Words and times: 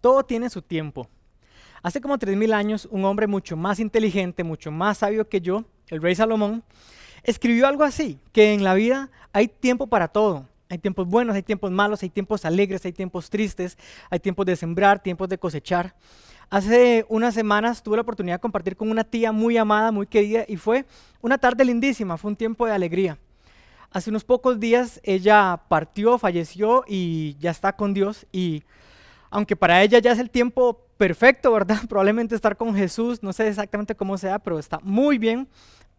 todo 0.00 0.24
tiene 0.24 0.50
su 0.50 0.62
tiempo. 0.62 1.08
Hace 1.82 2.00
como 2.00 2.18
3.000 2.18 2.52
años, 2.52 2.88
un 2.90 3.04
hombre 3.04 3.26
mucho 3.26 3.56
más 3.56 3.78
inteligente, 3.78 4.44
mucho 4.44 4.70
más 4.70 4.98
sabio 4.98 5.28
que 5.28 5.40
yo, 5.40 5.64
el 5.88 6.02
rey 6.02 6.14
Salomón, 6.14 6.64
escribió 7.22 7.66
algo 7.66 7.84
así, 7.84 8.18
que 8.32 8.52
en 8.52 8.64
la 8.64 8.74
vida 8.74 9.10
hay 9.32 9.48
tiempo 9.48 9.86
para 9.86 10.08
todo. 10.08 10.46
Hay 10.70 10.78
tiempos 10.78 11.06
buenos, 11.06 11.34
hay 11.34 11.42
tiempos 11.42 11.70
malos, 11.70 12.02
hay 12.02 12.10
tiempos 12.10 12.44
alegres, 12.44 12.84
hay 12.84 12.92
tiempos 12.92 13.30
tristes, 13.30 13.78
hay 14.10 14.20
tiempos 14.20 14.44
de 14.44 14.54
sembrar, 14.54 15.02
tiempos 15.02 15.28
de 15.28 15.38
cosechar. 15.38 15.94
Hace 16.50 17.06
unas 17.08 17.34
semanas 17.34 17.82
tuve 17.82 17.96
la 17.96 18.02
oportunidad 18.02 18.36
de 18.36 18.40
compartir 18.40 18.76
con 18.76 18.90
una 18.90 19.04
tía 19.04 19.32
muy 19.32 19.56
amada, 19.56 19.92
muy 19.92 20.06
querida, 20.06 20.44
y 20.46 20.56
fue 20.56 20.84
una 21.22 21.38
tarde 21.38 21.64
lindísima, 21.64 22.18
fue 22.18 22.30
un 22.30 22.36
tiempo 22.36 22.66
de 22.66 22.72
alegría. 22.72 23.18
Hace 23.90 24.10
unos 24.10 24.24
pocos 24.24 24.60
días 24.60 25.00
ella 25.02 25.58
partió, 25.68 26.18
falleció 26.18 26.84
y 26.86 27.36
ya 27.38 27.50
está 27.50 27.74
con 27.74 27.94
Dios. 27.94 28.26
Y 28.30 28.62
aunque 29.30 29.56
para 29.56 29.82
ella 29.82 29.98
ya 29.98 30.12
es 30.12 30.18
el 30.18 30.30
tiempo 30.30 30.86
perfecto, 30.96 31.52
¿verdad? 31.52 31.80
Probablemente 31.88 32.34
estar 32.34 32.56
con 32.56 32.74
Jesús, 32.74 33.22
no 33.22 33.32
sé 33.32 33.48
exactamente 33.48 33.94
cómo 33.94 34.18
sea, 34.18 34.38
pero 34.38 34.58
está 34.58 34.78
muy 34.82 35.18
bien. 35.18 35.48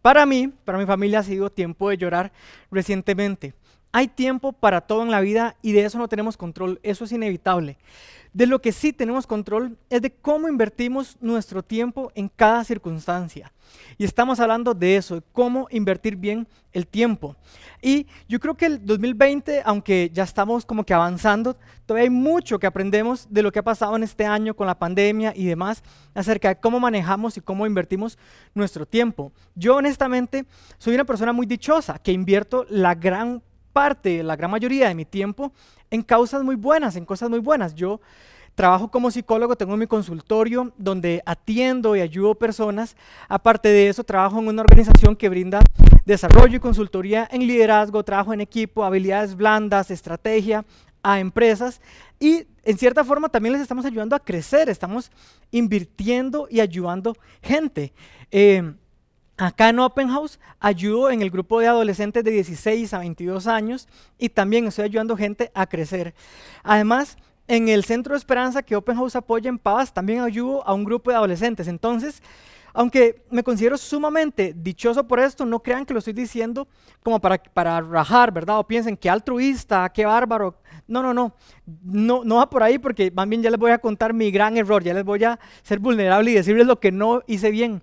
Para 0.02 0.24
mí, 0.24 0.48
para 0.64 0.78
mi 0.78 0.86
familia 0.86 1.18
ha 1.18 1.22
sido 1.22 1.50
tiempo 1.50 1.90
de 1.90 1.98
llorar 1.98 2.32
recientemente. 2.70 3.52
Hay 3.92 4.08
tiempo 4.08 4.52
para 4.52 4.80
todo 4.80 5.02
en 5.02 5.10
la 5.10 5.20
vida 5.20 5.56
y 5.62 5.72
de 5.72 5.84
eso 5.84 5.98
no 5.98 6.08
tenemos 6.08 6.36
control, 6.36 6.78
eso 6.82 7.04
es 7.04 7.12
inevitable. 7.12 7.76
De 8.32 8.46
lo 8.46 8.62
que 8.62 8.70
sí 8.70 8.92
tenemos 8.92 9.26
control 9.26 9.76
es 9.88 10.02
de 10.02 10.12
cómo 10.12 10.48
invertimos 10.48 11.16
nuestro 11.20 11.64
tiempo 11.64 12.12
en 12.14 12.28
cada 12.28 12.62
circunstancia. 12.62 13.52
Y 13.98 14.04
estamos 14.04 14.38
hablando 14.38 14.72
de 14.72 14.96
eso, 14.96 15.16
de 15.16 15.22
cómo 15.32 15.66
invertir 15.70 16.14
bien 16.14 16.46
el 16.72 16.86
tiempo. 16.86 17.36
Y 17.82 18.06
yo 18.28 18.38
creo 18.38 18.54
que 18.54 18.66
el 18.66 18.86
2020, 18.86 19.62
aunque 19.64 20.10
ya 20.12 20.22
estamos 20.22 20.64
como 20.64 20.84
que 20.84 20.94
avanzando, 20.94 21.56
todavía 21.86 22.04
hay 22.04 22.10
mucho 22.10 22.60
que 22.60 22.68
aprendemos 22.68 23.26
de 23.28 23.42
lo 23.42 23.50
que 23.50 23.58
ha 23.58 23.64
pasado 23.64 23.96
en 23.96 24.04
este 24.04 24.24
año 24.24 24.54
con 24.54 24.68
la 24.68 24.78
pandemia 24.78 25.32
y 25.34 25.46
demás, 25.46 25.82
acerca 26.14 26.50
de 26.50 26.60
cómo 26.60 26.78
manejamos 26.78 27.36
y 27.36 27.40
cómo 27.40 27.66
invertimos 27.66 28.16
nuestro 28.54 28.86
tiempo. 28.86 29.32
Yo 29.56 29.74
honestamente 29.74 30.46
soy 30.78 30.94
una 30.94 31.04
persona 31.04 31.32
muy 31.32 31.46
dichosa 31.46 31.98
que 31.98 32.12
invierto 32.12 32.64
la 32.68 32.94
gran 32.94 33.42
parte, 33.72 34.22
la 34.22 34.36
gran 34.36 34.50
mayoría 34.50 34.88
de 34.88 34.94
mi 34.94 35.04
tiempo 35.04 35.52
en 35.90 36.02
causas 36.02 36.42
muy 36.42 36.56
buenas, 36.56 36.96
en 36.96 37.04
cosas 37.04 37.30
muy 37.30 37.40
buenas. 37.40 37.74
Yo 37.74 38.00
trabajo 38.54 38.90
como 38.90 39.10
psicólogo, 39.10 39.56
tengo 39.56 39.76
mi 39.76 39.86
consultorio 39.86 40.72
donde 40.76 41.22
atiendo 41.24 41.96
y 41.96 42.00
ayudo 42.00 42.34
personas. 42.34 42.96
Aparte 43.28 43.68
de 43.68 43.88
eso, 43.88 44.04
trabajo 44.04 44.38
en 44.38 44.48
una 44.48 44.62
organización 44.62 45.16
que 45.16 45.28
brinda 45.28 45.60
desarrollo 46.04 46.56
y 46.56 46.60
consultoría 46.60 47.28
en 47.30 47.46
liderazgo, 47.46 48.04
trabajo 48.04 48.32
en 48.32 48.40
equipo, 48.40 48.84
habilidades 48.84 49.34
blandas, 49.34 49.90
estrategia 49.90 50.64
a 51.02 51.18
empresas 51.18 51.80
y 52.18 52.46
en 52.62 52.76
cierta 52.76 53.04
forma 53.04 53.30
también 53.30 53.54
les 53.54 53.62
estamos 53.62 53.86
ayudando 53.86 54.14
a 54.14 54.20
crecer, 54.20 54.68
estamos 54.68 55.10
invirtiendo 55.50 56.46
y 56.50 56.60
ayudando 56.60 57.16
gente. 57.42 57.94
Eh, 58.30 58.74
Acá 59.40 59.70
en 59.70 59.78
Open 59.78 60.08
House 60.10 60.38
ayudo 60.58 61.10
en 61.10 61.22
el 61.22 61.30
grupo 61.30 61.60
de 61.60 61.66
adolescentes 61.66 62.22
de 62.22 62.30
16 62.30 62.92
a 62.92 62.98
22 62.98 63.46
años 63.46 63.88
y 64.18 64.28
también 64.28 64.66
estoy 64.66 64.84
ayudando 64.84 65.16
gente 65.16 65.50
a 65.54 65.66
crecer. 65.66 66.14
Además, 66.62 67.16
en 67.48 67.70
el 67.70 67.84
Centro 67.84 68.12
de 68.12 68.18
Esperanza 68.18 68.62
que 68.62 68.76
Open 68.76 68.96
House 68.96 69.16
apoya 69.16 69.48
en 69.48 69.58
Paz, 69.58 69.94
también 69.94 70.20
ayudo 70.20 70.62
a 70.66 70.74
un 70.74 70.84
grupo 70.84 71.10
de 71.10 71.16
adolescentes. 71.16 71.68
Entonces, 71.68 72.22
aunque 72.74 73.22
me 73.30 73.42
considero 73.42 73.78
sumamente 73.78 74.54
dichoso 74.54 75.08
por 75.08 75.18
esto, 75.18 75.46
no 75.46 75.60
crean 75.60 75.86
que 75.86 75.94
lo 75.94 76.00
estoy 76.00 76.12
diciendo 76.12 76.68
como 77.02 77.18
para, 77.18 77.42
para 77.42 77.80
rajar, 77.80 78.32
¿verdad? 78.32 78.58
O 78.58 78.66
piensen 78.66 78.94
que 78.94 79.08
altruista, 79.08 79.88
qué 79.88 80.04
bárbaro. 80.04 80.54
No, 80.86 81.02
no, 81.02 81.14
no, 81.14 81.34
no, 81.82 82.24
no 82.24 82.36
va 82.36 82.50
por 82.50 82.62
ahí 82.62 82.78
porque 82.78 83.10
más 83.10 83.26
bien 83.26 83.42
ya 83.42 83.48
les 83.48 83.58
voy 83.58 83.70
a 83.70 83.78
contar 83.78 84.12
mi 84.12 84.30
gran 84.30 84.58
error, 84.58 84.84
ya 84.84 84.92
les 84.92 85.04
voy 85.04 85.24
a 85.24 85.40
ser 85.62 85.78
vulnerable 85.78 86.30
y 86.30 86.34
decirles 86.34 86.66
lo 86.66 86.78
que 86.78 86.92
no 86.92 87.22
hice 87.26 87.50
bien. 87.50 87.82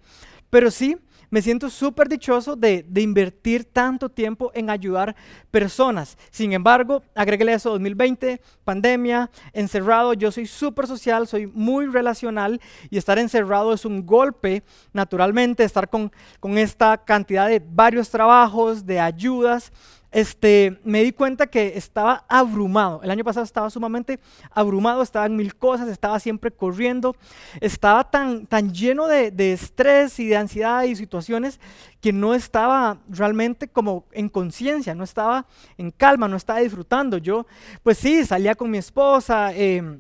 Pero 0.52 0.70
sí, 0.70 0.98
me 1.30 1.42
siento 1.42 1.70
súper 1.70 2.08
dichoso 2.08 2.56
de, 2.56 2.86
invertir 2.96 3.66
tanto 3.66 4.10
tiempo 4.10 4.52
en 4.54 4.70
ayudar 4.70 5.16
personas. 5.52 6.18
Sin 6.32 6.54
embargo, 6.54 7.04
agréguele 7.16 7.54
eso 7.54 7.70
2020, 7.72 8.42
pandemia, 8.64 9.30
encerrado. 9.54 10.14
Yo 10.14 10.32
soy 10.32 10.46
súper 10.46 10.88
social, 10.88 11.28
soy 11.28 11.48
muy 11.48 11.88
relacional 11.88 12.62
y 12.90 12.98
estar 12.98 13.20
encerrado 13.20 13.74
es 13.74 13.86
un 13.86 14.06
golpe, 14.06 14.64
naturalmente, 14.94 15.64
estar 15.64 15.90
con, 15.90 16.12
con 16.40 16.58
esta 16.58 16.98
cantidad 16.98 17.48
de 17.48 17.60
varios 17.60 18.10
trabajos, 18.10 18.86
de 18.86 19.00
ayudas 19.00 19.72
este, 20.18 20.80
me 20.84 21.04
di 21.04 21.12
cuenta 21.12 21.46
que 21.46 21.74
estaba 21.76 22.26
abrumado. 22.28 23.02
El 23.04 23.12
año 23.12 23.24
pasado 23.24 23.44
estaba 23.44 23.70
sumamente 23.70 24.20
abrumado, 24.50 25.04
estaba 25.04 25.28
en 25.28 25.36
mil 25.36 25.56
cosas, 25.56 25.88
estaba 25.90 26.20
siempre 26.20 26.50
corriendo, 26.50 27.16
estaba 27.62 28.10
tan, 28.10 28.48
tan 28.48 28.74
lleno 28.74 29.06
de, 29.06 29.30
de 29.30 29.54
estrés 29.54 30.20
y 30.20 30.26
de 30.26 30.38
ansiedad 30.38 30.82
y 30.86 30.96
situaciones 30.96 31.60
que 32.02 32.12
no 32.12 32.34
estaba 32.34 32.98
realmente 33.08 33.68
como 33.68 34.06
en 34.12 34.28
conciencia, 34.28 34.96
no 34.96 35.04
estaba 35.04 35.46
en 35.78 35.92
calma, 35.92 36.28
no 36.28 36.38
estaba 36.38 36.62
disfrutando. 36.62 37.20
Yo, 37.20 37.46
pues 37.84 38.00
sí, 38.00 38.26
salía 38.26 38.56
con 38.56 38.72
mi 38.72 38.80
esposa. 38.80 39.54
Eh, 39.54 40.00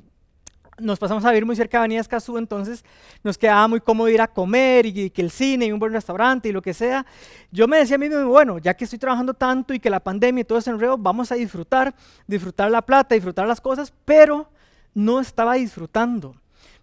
nos 0.79 0.99
pasamos 0.99 1.25
a 1.25 1.29
vivir 1.29 1.45
muy 1.45 1.55
cerca 1.55 1.77
de 1.77 1.79
Avenida 1.79 2.01
Escazú, 2.01 2.37
entonces 2.37 2.83
nos 3.23 3.37
quedaba 3.37 3.67
muy 3.67 3.81
cómodo 3.81 4.09
ir 4.09 4.21
a 4.21 4.27
comer 4.27 4.85
y, 4.85 5.09
que 5.09 5.21
el 5.21 5.31
cine 5.31 5.65
y 5.65 5.71
un 5.71 5.79
buen 5.79 5.91
restaurante 5.91 6.49
y 6.49 6.51
lo 6.51 6.61
que 6.61 6.73
sea. 6.73 7.05
Yo 7.51 7.67
me 7.67 7.77
decía 7.77 7.95
a 7.95 7.99
mí 7.99 8.09
mismo, 8.09 8.27
bueno, 8.27 8.59
ya 8.59 8.75
que 8.75 8.83
estoy 8.83 8.99
trabajando 8.99 9.33
tanto 9.33 9.73
y 9.73 9.79
que 9.79 9.89
la 9.89 9.99
pandemia 9.99 10.41
y 10.41 10.45
todo 10.45 10.59
ese 10.59 10.69
enredo, 10.69 10.97
vamos 10.97 11.31
a 11.31 11.35
disfrutar, 11.35 11.95
disfrutar 12.27 12.69
la 12.69 12.81
plata, 12.81 13.15
disfrutar 13.15 13.47
las 13.47 13.61
cosas, 13.61 13.93
pero 14.05 14.49
no 14.93 15.19
estaba 15.19 15.55
disfrutando. 15.55 16.35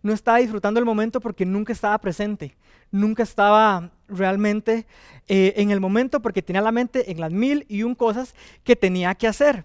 No 0.02 0.12
estaba 0.12 0.38
disfrutando 0.38 0.78
el 0.78 0.84
momento 0.84 1.20
porque 1.20 1.46
nunca 1.46 1.72
estaba 1.72 1.96
presente, 1.98 2.56
nunca 2.90 3.22
estaba 3.22 3.90
realmente 4.06 4.86
eh, 5.28 5.54
en 5.56 5.70
el 5.70 5.80
momento 5.80 6.20
porque 6.20 6.42
tenía 6.42 6.60
la 6.60 6.72
mente 6.72 7.10
en 7.10 7.20
las 7.20 7.32
mil 7.32 7.64
y 7.70 7.84
un 7.84 7.94
cosas 7.94 8.34
que 8.64 8.76
tenía 8.76 9.14
que 9.14 9.26
hacer. 9.26 9.64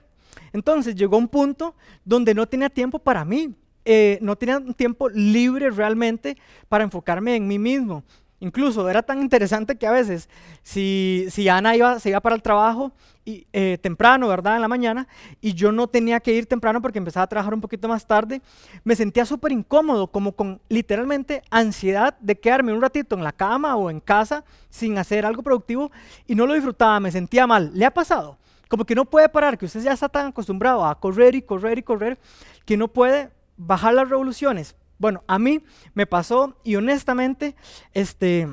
Entonces 0.54 0.96
llegó 0.96 1.18
un 1.18 1.28
punto 1.28 1.76
donde 2.06 2.34
no 2.34 2.48
tenía 2.48 2.70
tiempo 2.70 3.00
para 3.00 3.26
mí, 3.26 3.54
eh, 3.92 4.20
no 4.22 4.36
tenía 4.36 4.60
un 4.60 4.76
tiempo 4.76 5.10
libre 5.10 5.72
realmente 5.72 6.38
para 6.68 6.84
enfocarme 6.84 7.36
en 7.36 7.48
mí 7.48 7.58
mismo. 7.58 8.04
Incluso 8.40 8.88
era 8.88 9.02
tan 9.02 9.20
interesante 9.20 9.80
que 9.80 9.88
a 9.88 9.92
veces, 9.92 10.30
si, 10.62 11.26
si 11.32 11.50
Ana 11.50 11.76
iba, 11.76 12.00
se 12.00 12.10
iba 12.10 12.20
para 12.20 12.36
el 12.36 12.44
trabajo 12.44 12.92
y, 13.26 13.48
eh, 13.52 13.80
temprano, 13.82 14.28
¿verdad? 14.28 14.58
En 14.58 14.62
la 14.62 14.68
mañana, 14.68 15.08
y 15.42 15.56
yo 15.56 15.72
no 15.72 15.88
tenía 15.88 16.20
que 16.20 16.36
ir 16.36 16.46
temprano 16.46 16.84
porque 16.84 17.00
empezaba 17.00 17.24
a 17.24 17.28
trabajar 17.28 17.52
un 17.52 17.62
poquito 17.62 17.88
más 17.88 18.06
tarde, 18.06 18.44
me 18.84 18.96
sentía 18.96 19.26
súper 19.26 19.54
incómodo, 19.54 20.06
como 20.06 20.34
con 20.34 20.62
literalmente 20.70 21.42
ansiedad 21.50 22.16
de 22.20 22.40
quedarme 22.40 22.74
un 22.74 22.84
ratito 22.84 23.16
en 23.16 23.24
la 23.24 23.32
cama 23.32 23.76
o 23.76 23.90
en 23.90 24.02
casa 24.02 24.46
sin 24.70 25.00
hacer 25.00 25.26
algo 25.26 25.42
productivo 25.42 25.92
y 26.28 26.36
no 26.36 26.46
lo 26.46 26.54
disfrutaba, 26.54 27.00
me 27.00 27.12
sentía 27.12 27.48
mal. 27.48 27.72
¿Le 27.74 27.86
ha 27.86 27.92
pasado? 27.92 28.38
Como 28.68 28.86
que 28.86 28.94
no 28.94 29.06
puede 29.06 29.30
parar, 29.30 29.58
que 29.58 29.66
usted 29.66 29.82
ya 29.82 29.94
está 29.94 30.10
tan 30.10 30.28
acostumbrado 30.28 30.86
a 30.86 31.00
correr 31.00 31.34
y 31.34 31.42
correr 31.42 31.80
y 31.80 31.82
correr, 31.82 32.20
que 32.68 32.78
no 32.78 32.88
puede 32.88 33.32
bajar 33.60 33.94
las 33.94 34.10
revoluciones. 34.10 34.76
Bueno, 34.98 35.24
a 35.28 35.38
mí 35.38 35.64
me 35.94 36.08
pasó 36.08 36.58
y 36.64 36.76
honestamente, 36.76 37.56
este, 37.94 38.48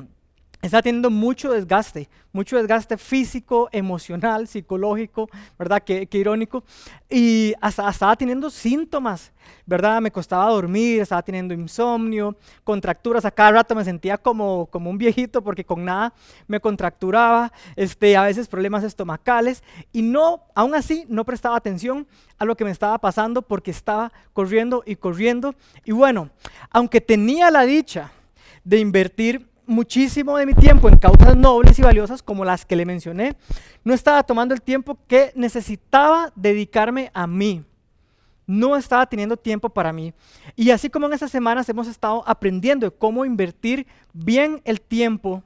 está 0.61 0.81
teniendo 0.81 1.09
mucho 1.09 1.51
desgaste, 1.51 2.09
mucho 2.31 2.57
desgaste 2.57 2.97
físico, 2.97 3.69
emocional, 3.71 4.47
psicológico, 4.47 5.29
¿verdad? 5.57 5.83
Qué, 5.83 6.07
irónico. 6.11 6.63
Y 7.09 7.53
hasta, 7.61 7.87
estaba 7.89 8.15
teniendo 8.15 8.49
síntomas, 8.49 9.31
¿verdad? 9.65 10.01
Me 10.01 10.11
costaba 10.11 10.49
dormir, 10.49 11.01
estaba 11.01 11.21
teniendo 11.21 11.53
insomnio, 11.53 12.35
contracturas, 12.63 13.23
a 13.25 13.31
cada 13.31 13.51
rato 13.51 13.75
me 13.75 13.85
sentía 13.85 14.17
como, 14.17 14.65
como 14.67 14.89
un 14.89 14.97
viejito 14.97 15.43
porque 15.43 15.63
con 15.63 15.85
nada 15.85 16.13
me 16.47 16.59
contracturaba, 16.59 17.53
este, 17.75 18.17
a 18.17 18.23
veces 18.23 18.47
problemas 18.47 18.83
estomacales 18.83 19.63
y 19.93 20.01
no, 20.01 20.43
aún 20.55 20.73
así 20.73 21.05
no 21.07 21.23
prestaba 21.23 21.55
atención 21.55 22.07
a 22.39 22.45
lo 22.45 22.55
que 22.55 22.65
me 22.65 22.71
estaba 22.71 22.97
pasando 22.97 23.41
porque 23.41 23.71
estaba 23.71 24.11
corriendo 24.33 24.83
y 24.85 24.95
corriendo. 24.95 25.53
Y 25.85 25.91
bueno, 25.91 26.29
aunque 26.71 26.99
tenía 26.99 27.51
la 27.51 27.63
dicha 27.63 28.11
de 28.63 28.79
invertir 28.79 29.47
muchísimo 29.67 30.37
de 30.37 30.45
mi 30.45 30.53
tiempo 30.53 30.89
en 30.89 30.97
causas 30.97 31.35
nobles 31.35 31.77
y 31.77 31.81
valiosas 31.81 32.23
como 32.23 32.45
las 32.45 32.65
que 32.65 32.75
le 32.75 32.85
mencioné, 32.85 33.35
no 33.83 33.93
estaba 33.93 34.23
tomando 34.23 34.53
el 34.53 34.61
tiempo 34.61 34.97
que 35.07 35.31
necesitaba 35.35 36.31
dedicarme 36.35 37.11
a 37.13 37.27
mí. 37.27 37.63
No 38.47 38.77
estaba 38.77 39.05
teniendo 39.05 39.35
tiempo 39.35 39.69
para 39.69 39.91
mí. 39.91 40.13
Y 40.55 40.71
así 40.71 40.89
como 40.89 41.05
en 41.07 41.13
estas 41.13 41.31
semanas 41.31 41.67
hemos 41.67 41.87
estado 41.87 42.23
aprendiendo 42.25 42.95
cómo 42.97 43.25
invertir 43.25 43.85
bien 44.13 44.61
el 44.63 44.79
tiempo 44.79 45.43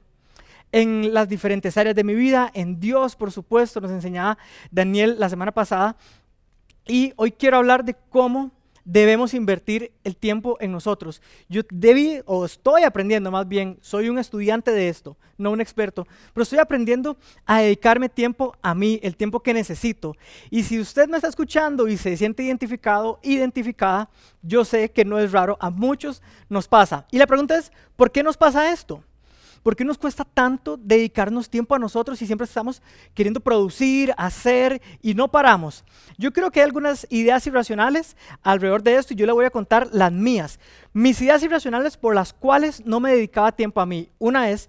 en 0.70 1.12
las 1.12 1.28
diferentes 1.28 1.76
áreas 1.76 1.94
de 1.94 2.04
mi 2.04 2.14
vida, 2.14 2.50
en 2.54 2.80
Dios, 2.80 3.16
por 3.16 3.30
supuesto, 3.30 3.80
nos 3.80 3.90
enseñaba 3.90 4.38
Daniel 4.70 5.16
la 5.18 5.28
semana 5.28 5.52
pasada. 5.52 5.96
Y 6.86 7.12
hoy 7.16 7.32
quiero 7.32 7.58
hablar 7.58 7.84
de 7.84 7.94
cómo 8.08 8.52
debemos 8.84 9.34
invertir 9.34 9.92
el 10.04 10.16
tiempo 10.16 10.56
en 10.60 10.72
nosotros. 10.72 11.22
Yo 11.48 11.62
debí, 11.70 12.20
o 12.26 12.44
estoy 12.44 12.82
aprendiendo 12.82 13.30
más 13.30 13.48
bien, 13.48 13.78
soy 13.80 14.08
un 14.08 14.18
estudiante 14.18 14.70
de 14.70 14.88
esto, 14.88 15.16
no 15.38 15.50
un 15.50 15.60
experto, 15.60 16.06
pero 16.32 16.42
estoy 16.42 16.58
aprendiendo 16.58 17.16
a 17.46 17.60
dedicarme 17.60 18.08
tiempo 18.08 18.56
a 18.62 18.74
mí, 18.74 19.00
el 19.02 19.16
tiempo 19.16 19.40
que 19.40 19.54
necesito. 19.54 20.16
Y 20.50 20.62
si 20.62 20.80
usted 20.80 21.08
me 21.08 21.16
está 21.16 21.28
escuchando 21.28 21.88
y 21.88 21.96
se 21.96 22.16
siente 22.16 22.42
identificado, 22.42 23.18
identificada, 23.22 24.10
yo 24.42 24.64
sé 24.64 24.90
que 24.90 25.04
no 25.04 25.18
es 25.18 25.32
raro, 25.32 25.56
a 25.60 25.70
muchos 25.70 26.22
nos 26.48 26.68
pasa. 26.68 27.06
Y 27.10 27.18
la 27.18 27.26
pregunta 27.26 27.56
es, 27.56 27.72
¿por 27.96 28.10
qué 28.10 28.22
nos 28.22 28.36
pasa 28.36 28.72
esto? 28.72 29.02
¿Por 29.62 29.76
qué 29.76 29.84
nos 29.84 29.98
cuesta 29.98 30.24
tanto 30.24 30.76
dedicarnos 30.76 31.48
tiempo 31.48 31.74
a 31.74 31.78
nosotros 31.78 32.18
si 32.18 32.26
siempre 32.26 32.46
estamos 32.46 32.82
queriendo 33.14 33.40
producir, 33.40 34.12
hacer 34.16 34.82
y 35.00 35.14
no 35.14 35.30
paramos? 35.30 35.84
Yo 36.18 36.32
creo 36.32 36.50
que 36.50 36.60
hay 36.60 36.64
algunas 36.64 37.06
ideas 37.10 37.46
irracionales 37.46 38.16
alrededor 38.42 38.82
de 38.82 38.96
esto 38.96 39.14
y 39.14 39.16
yo 39.16 39.26
le 39.26 39.32
voy 39.32 39.44
a 39.44 39.50
contar 39.50 39.88
las 39.92 40.10
mías. 40.10 40.58
Mis 40.94 41.20
ideas 41.22 41.42
irracionales 41.42 41.96
por 41.96 42.14
las 42.14 42.34
cuales 42.34 42.84
no 42.84 43.00
me 43.00 43.12
dedicaba 43.12 43.52
tiempo 43.52 43.80
a 43.80 43.86
mí. 43.86 44.10
Una 44.18 44.50
es, 44.50 44.68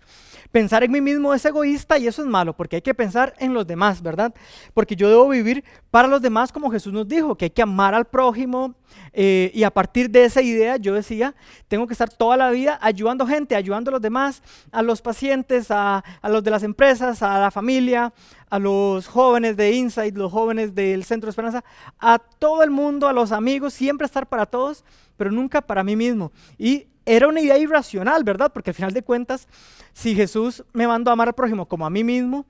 pensar 0.51 0.83
en 0.83 0.91
mí 0.91 1.01
mismo 1.01 1.33
es 1.33 1.43
egoísta 1.43 1.97
y 1.97 2.07
eso 2.07 2.21
es 2.21 2.27
malo, 2.27 2.55
porque 2.55 2.77
hay 2.77 2.81
que 2.81 2.93
pensar 2.93 3.33
en 3.39 3.53
los 3.53 3.67
demás, 3.67 4.01
¿verdad? 4.01 4.33
Porque 4.73 4.95
yo 4.95 5.09
debo 5.09 5.27
vivir 5.27 5.63
para 5.91 6.07
los 6.07 6.21
demás 6.21 6.51
como 6.51 6.71
Jesús 6.71 6.93
nos 6.93 7.07
dijo, 7.07 7.35
que 7.35 7.45
hay 7.45 7.51
que 7.51 7.61
amar 7.61 7.93
al 7.93 8.05
prójimo. 8.05 8.75
Eh, 9.11 9.51
y 9.53 9.63
a 9.63 9.71
partir 9.71 10.09
de 10.09 10.25
esa 10.25 10.41
idea 10.41 10.77
yo 10.77 10.93
decía, 10.93 11.35
tengo 11.67 11.87
que 11.87 11.93
estar 11.93 12.09
toda 12.09 12.37
la 12.37 12.51
vida 12.51 12.79
ayudando 12.81 13.25
gente, 13.25 13.55
ayudando 13.55 13.89
a 13.89 13.93
los 13.93 14.01
demás, 14.01 14.43
a 14.71 14.81
los 14.81 15.01
pacientes, 15.01 15.71
a, 15.71 16.03
a 16.21 16.29
los 16.29 16.43
de 16.43 16.51
las 16.51 16.63
empresas, 16.63 17.21
a 17.21 17.39
la 17.39 17.51
familia, 17.51 18.13
a 18.49 18.59
los 18.59 19.07
jóvenes 19.07 19.57
de 19.57 19.71
Insight, 19.71 20.15
los 20.15 20.31
jóvenes 20.31 20.75
del 20.75 21.03
Centro 21.03 21.25
de 21.25 21.31
Esperanza, 21.31 21.63
a 21.99 22.19
todo 22.19 22.61
el 22.61 22.69
mundo, 22.69 23.07
a 23.07 23.13
los 23.13 23.31
amigos, 23.31 23.73
siempre 23.73 24.05
estar 24.05 24.27
para 24.27 24.45
todos, 24.45 24.85
pero 25.17 25.31
nunca 25.31 25.61
para 25.61 25.83
mí 25.83 25.95
mismo. 25.95 26.31
Y 26.57 26.87
era 27.05 27.27
una 27.27 27.41
idea 27.41 27.57
irracional, 27.57 28.23
¿verdad? 28.23 28.51
Porque 28.53 28.69
al 28.69 28.75
final 28.75 28.93
de 28.93 29.03
cuentas, 29.03 29.47
si 29.93 30.15
Jesús 30.15 30.63
me 30.73 30.87
mandó 30.87 31.09
a 31.09 31.13
amar 31.13 31.27
al 31.27 31.35
prójimo 31.35 31.67
como 31.67 31.85
a 31.85 31.89
mí 31.89 32.03
mismo, 32.03 32.45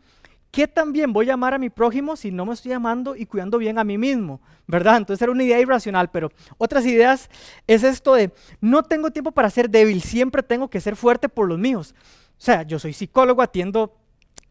¿qué 0.52 0.68
también 0.68 1.12
voy 1.12 1.30
a 1.30 1.34
amar 1.34 1.56
a 1.56 1.58
mi 1.58 1.70
prójimo 1.70 2.16
si 2.16 2.30
no 2.30 2.46
me 2.46 2.54
estoy 2.54 2.74
amando 2.74 3.16
y 3.16 3.26
cuidando 3.26 3.58
bien 3.58 3.80
a 3.80 3.84
mí 3.84 3.98
mismo? 3.98 4.42
¿Verdad? 4.68 4.98
Entonces 4.98 5.22
era 5.22 5.32
una 5.32 5.44
idea 5.44 5.60
irracional, 5.60 6.12
pero 6.12 6.32
otras 6.58 6.86
ideas 6.86 7.30
es 7.66 7.84
esto 7.84 8.14
de, 8.14 8.32
no 8.62 8.84
tengo 8.84 9.12
tiempo 9.12 9.32
para 9.32 9.50
ser 9.50 9.70
débil, 9.70 10.02
siempre 10.02 10.44
tengo 10.44 10.70
que 10.70 10.80
ser 10.80 10.96
fuerte 10.96 11.30
por 11.30 11.48
los 11.48 11.58
míos. 11.58 11.96
O 12.38 12.42
sea, 12.46 12.64
yo 12.64 12.78
soy 12.78 12.94
psicólogo, 12.94 13.42
atiendo 13.42 13.96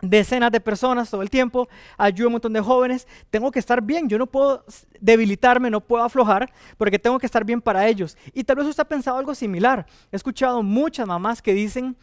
decenas 0.03 0.51
de 0.51 0.61
personas 0.61 1.09
todo 1.09 1.23
el 1.23 1.31
tiempo, 1.31 1.69
ayudo 1.97 2.27
a 2.27 2.29
un 2.29 2.33
montón 2.33 2.53
de 2.53 2.61
jóvenes, 2.61 3.07
tengo 3.31 3.51
que 3.51 3.61
estar 3.61 3.81
bien, 3.81 4.09
yo 4.09 4.19
no 4.19 4.27
puedo 4.27 4.65
debilitarme, 5.01 5.71
no 5.71 5.81
puedo 5.81 6.03
aflojar, 6.03 6.53
porque 6.77 6.99
tengo 6.99 7.19
que 7.19 7.27
estar 7.27 7.45
bien 7.45 7.63
para 7.63 7.87
ellos. 7.87 8.19
Y 8.35 8.45
tal 8.45 8.57
vez 8.57 8.67
usted 8.67 8.83
ha 8.83 8.89
pensado 8.89 9.17
algo 9.17 9.35
similar. 9.35 9.87
He 10.11 10.17
escuchado 10.17 10.63
muchas 10.63 11.07
mamás 11.07 11.41
que 11.41 11.55
dicen, 11.55 11.97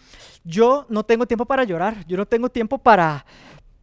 yo 0.44 0.86
no 0.90 1.04
tengo 1.04 1.28
tiempo 1.28 1.46
para 1.46 1.66
llorar, 1.66 2.06
yo 2.08 2.16
no 2.16 2.26
tengo 2.26 2.50
tiempo 2.50 2.78
para, 2.78 3.26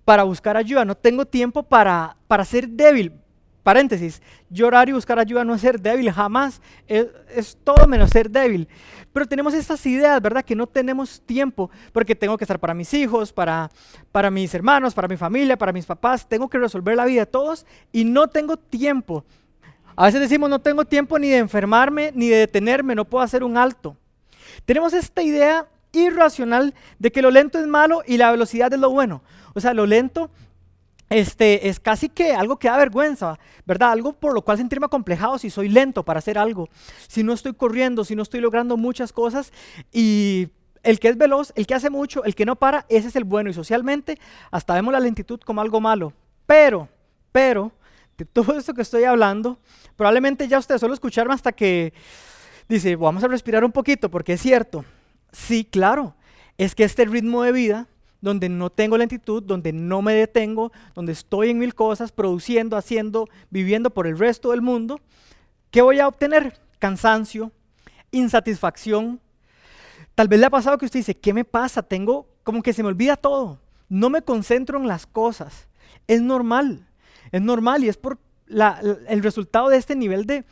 para 0.05 0.23
buscar 0.23 0.57
ayuda, 0.57 0.85
no 0.85 0.97
tengo 0.97 1.27
tiempo 1.27 1.63
para, 1.63 2.17
para 2.27 2.45
ser 2.47 2.69
débil, 2.69 3.13
Paréntesis, 3.67 4.23
llorar 4.49 4.89
y 4.89 4.93
buscar 4.93 5.19
ayuda 5.19 5.45
no 5.45 5.53
es 5.53 5.61
ser 5.61 5.81
débil, 5.81 6.09
jamás, 6.13 6.63
es, 6.87 7.59
todo 7.65 7.89
menos 7.89 8.11
ser 8.11 8.31
débil. 8.31 8.69
Pero 9.13 9.27
tenemos 9.27 9.55
estas 9.55 9.85
ideas, 9.87 10.23
¿verdad? 10.23 10.45
Que 10.45 10.55
no 10.55 10.69
tenemos 10.69 11.21
tiempo, 11.23 11.69
porque 11.93 12.15
tengo 12.15 12.39
que 12.39 12.45
estar 12.45 12.61
para 12.61 12.75
mis 12.75 12.95
hijos, 12.95 13.33
para, 13.33 13.69
para 14.13 14.31
mis 14.31 14.55
hermanos, 14.55 14.95
para 14.95 15.09
mi 15.09 15.17
familia, 15.17 15.59
para 15.59 15.73
mis 15.73 15.85
papás, 15.85 16.29
tengo 16.29 16.49
que 16.49 16.59
resolver 16.59 16.97
la 16.97 17.07
vida 17.07 17.23
de 17.23 17.27
todos 17.27 17.67
y 17.91 18.05
no 18.05 18.29
tengo 18.29 18.57
tiempo. 18.57 19.25
A 19.97 20.05
veces 20.05 20.21
decimos, 20.21 20.49
no 20.49 20.61
tengo 20.61 20.85
tiempo 20.85 21.19
ni 21.19 21.31
de 21.31 21.39
enfermarme, 21.39 22.13
ni 22.15 22.29
de 22.29 22.37
detenerme, 22.37 22.95
no 22.95 23.05
puedo 23.05 23.25
hacer 23.25 23.43
un 23.43 23.57
alto. 23.57 23.97
Tenemos 24.65 24.95
esta 24.95 25.25
idea 25.25 25.67
irracional 25.91 26.73
de 27.01 27.11
que 27.11 27.21
lo 27.21 27.33
lento 27.33 27.59
es 27.59 27.67
malo 27.67 28.05
y 28.07 28.17
la 28.17 28.31
velocidad 28.31 28.73
es 28.73 28.79
lo 28.79 28.91
bueno. 28.91 29.25
O 29.55 29.61
sea, 29.61 29.75
lo 29.75 29.87
lento 29.87 30.31
este, 31.09 31.69
es 31.69 31.79
casi 31.79 32.09
que 32.09 32.33
algo 32.33 32.59
que 32.59 32.69
da 32.69 32.77
vergüenza, 32.77 33.39
¿verdad? 33.65 33.93
Algo 33.93 34.13
por 34.13 34.35
lo 34.35 34.43
cual 34.43 34.59
sentirme 34.59 34.87
acomplejado 34.87 35.39
si 35.39 35.51
soy 35.51 35.69
lento 35.69 36.05
para 36.05 36.19
hacer 36.19 36.39
algo, 36.39 36.69
si 37.09 37.23
no 37.23 37.33
estoy 37.33 37.55
corriendo, 37.55 38.05
si 38.05 38.17
no 38.17 38.23
estoy 38.23 38.41
logrando 38.41 38.77
muchas 38.77 39.13
cosas 39.13 39.53
y 39.93 40.49
el 40.83 41.01
que 41.01 41.09
es 41.09 41.17
veloz, 41.17 41.53
el 41.57 41.67
que 41.67 41.75
hace 41.75 41.91
mucho, 41.91 42.25
el 42.25 42.35
que 42.35 42.45
no 42.45 42.57
para, 42.57 42.87
ese 42.89 43.09
es 43.09 43.17
el 43.17 43.25
bueno 43.25 43.51
y 43.51 43.55
socialmente 43.55 44.19
hasta 44.51 44.75
vemos 44.75 44.93
la 44.93 45.01
lentitud 45.01 45.41
como 45.41 45.61
algo 45.61 45.81
malo. 45.81 46.13
Pero, 46.47 46.89
pero, 47.33 47.73
de 48.17 48.25
todo 48.25 48.57
esto 48.57 48.73
que 48.73 48.83
estoy 48.83 49.05
hablando, 49.05 49.59
probablemente 49.97 50.49
ya 50.49 50.59
usted 50.59 50.79
solo 50.79 50.95
escucharme 50.95 51.35
hasta 51.35 51.53
que 51.53 51.93
dice, 52.69 52.97
vamos 52.97 53.23
a 53.25 53.29
respirar 53.29 53.65
un 53.65 53.73
poquito 53.73 54.11
porque 54.11 54.35
es 54.35 54.41
cierto. 54.41 54.85
Sí, 55.33 55.65
claro, 55.65 56.15
es 56.57 56.75
que 56.75 56.85
este 56.85 57.05
ritmo 57.05 57.43
de 57.43 57.53
vida 57.53 57.89
donde 58.27 58.49
no 58.49 58.71
tengo 58.71 58.99
lentitud, 58.99 59.41
donde 59.41 59.73
no 59.73 60.03
me 60.03 60.13
detengo, 60.13 60.73
donde 60.97 61.13
estoy 61.13 61.51
en 61.51 61.59
mil 61.59 61.77
cosas, 61.77 62.11
produciendo, 62.11 62.77
haciendo, 62.77 63.29
viviendo 63.51 63.91
por 63.91 64.09
el 64.09 64.19
resto 64.19 64.51
del 64.51 64.63
mundo, 64.63 64.99
¿qué 65.71 65.81
voy 65.81 66.01
a 66.01 66.09
obtener? 66.09 66.59
Cansancio, 66.81 67.53
insatisfacción. 68.11 69.21
Tal 70.17 70.27
vez 70.27 70.41
le 70.41 70.47
ha 70.47 70.51
pasado 70.51 70.77
que 70.77 70.87
usted 70.87 70.99
dice, 70.99 71.17
¿qué 71.17 71.33
me 71.33 71.45
pasa? 71.45 71.85
Tengo 71.85 72.27
como 72.43 72.65
que 72.65 72.73
se 72.73 72.83
me 72.83 72.89
olvida 72.89 73.15
todo. 73.15 73.61
No 73.89 74.11
me 74.11 74.23
concentro 74.23 74.77
en 74.77 74.89
las 74.89 75.07
cosas. 75.07 75.69
Es 76.09 76.21
normal, 76.21 76.85
es 77.31 77.41
normal 77.41 77.85
y 77.85 77.89
es 77.89 77.97
por 77.97 78.19
el 78.49 79.23
resultado 79.23 79.69
de 79.69 79.77
este 79.77 79.97
nivel 79.97 80.27
de, 80.27 80.45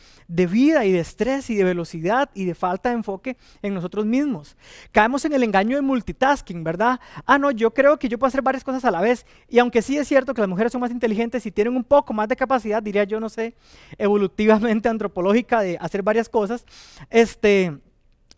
vida 0.46 0.85
y 0.85 0.93
de 0.93 1.00
estrés 1.00 1.49
y 1.50 1.55
de 1.55 1.64
velocidad 1.64 2.31
y 2.35 2.44
de 2.44 2.55
falta 2.55 2.88
de 2.88 2.96
enfoque 2.96 3.37
en 3.62 3.75
nosotros 3.75 4.05
mismos. 4.05 4.56
Caemos 4.93 5.25
en 5.25 5.32
el 5.32 5.43
engaño 5.43 5.76
de 5.76 5.82
multitasking, 5.82 6.64
¿verdad? 6.64 7.00
Ah, 7.26 7.38
no, 7.38 7.50
yo 7.50 7.73
creo 7.73 7.99
que 7.99 8.08
yo 8.08 8.19
puedo 8.19 8.29
hacer 8.29 8.43
varias 8.43 8.64
cosas 8.64 8.85
a 8.85 8.91
la 8.91 9.00
vez. 9.00 9.26
Y 9.49 9.58
aunque 9.58 9.82
sí 9.82 9.96
es 9.96 10.08
cierto 10.08 10.35
que 10.35 10.41
las 10.41 10.49
mujeres 10.49 10.73
son 10.73 10.81
más 10.81 10.91
inteligentes 10.91 11.46
y 11.46 11.50
tienen 11.50 11.76
un 11.76 11.85
poco 11.85 12.12
más 12.12 12.29
de 12.29 12.37
capacidad, 12.37 12.82
diría 12.82 13.05
yo, 13.05 13.20
no 13.20 13.29
sé, 13.29 13.55
evolutivamente 13.99 14.88
antropológica 14.88 15.61
de 15.61 15.79
hacer 15.81 16.02
varias 16.02 16.29
cosas, 16.29 16.64
este, 17.11 17.79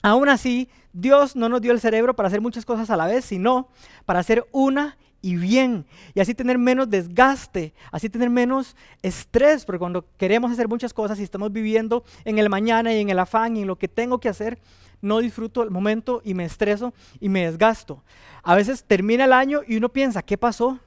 aún 0.02 0.28
así, 0.28 0.68
Dios 0.92 1.36
no 1.36 1.48
nos 1.48 1.60
dio 1.60 1.72
el 1.72 1.80
cerebro 1.80 2.14
para 2.14 2.28
hacer 2.28 2.40
muchas 2.40 2.64
cosas 2.64 2.90
a 2.90 2.96
la 2.96 3.06
vez, 3.06 3.24
sino 3.24 3.68
para 4.04 4.20
hacer 4.20 4.46
una 4.52 4.96
y 5.22 5.36
bien, 5.36 5.86
y 6.14 6.20
así 6.20 6.34
tener 6.34 6.58
menos 6.58 6.88
desgaste, 6.88 7.74
así 7.90 8.08
tener 8.08 8.30
menos 8.30 8.76
estrés, 9.02 9.64
porque 9.64 9.78
cuando 9.78 10.04
queremos 10.16 10.52
hacer 10.52 10.68
muchas 10.68 10.92
cosas 10.92 11.18
y 11.18 11.22
estamos 11.22 11.52
viviendo 11.52 12.04
en 12.24 12.38
el 12.38 12.48
mañana 12.48 12.92
y 12.92 13.00
en 13.00 13.10
el 13.10 13.18
afán 13.18 13.56
y 13.56 13.62
en 13.62 13.66
lo 13.66 13.76
que 13.76 13.88
tengo 13.88 14.20
que 14.20 14.28
hacer, 14.28 14.58
no 15.00 15.18
disfruto 15.18 15.62
el 15.62 15.70
momento 15.70 16.22
y 16.24 16.34
me 16.34 16.44
estreso 16.44 16.94
y 17.20 17.28
me 17.28 17.44
desgasto. 17.44 18.02
A 18.42 18.54
veces 18.54 18.84
termina 18.84 19.24
el 19.24 19.32
año 19.32 19.60
y 19.66 19.76
uno 19.76 19.88
piensa, 19.88 20.22
¿qué 20.22 20.38
pasó? 20.38 20.78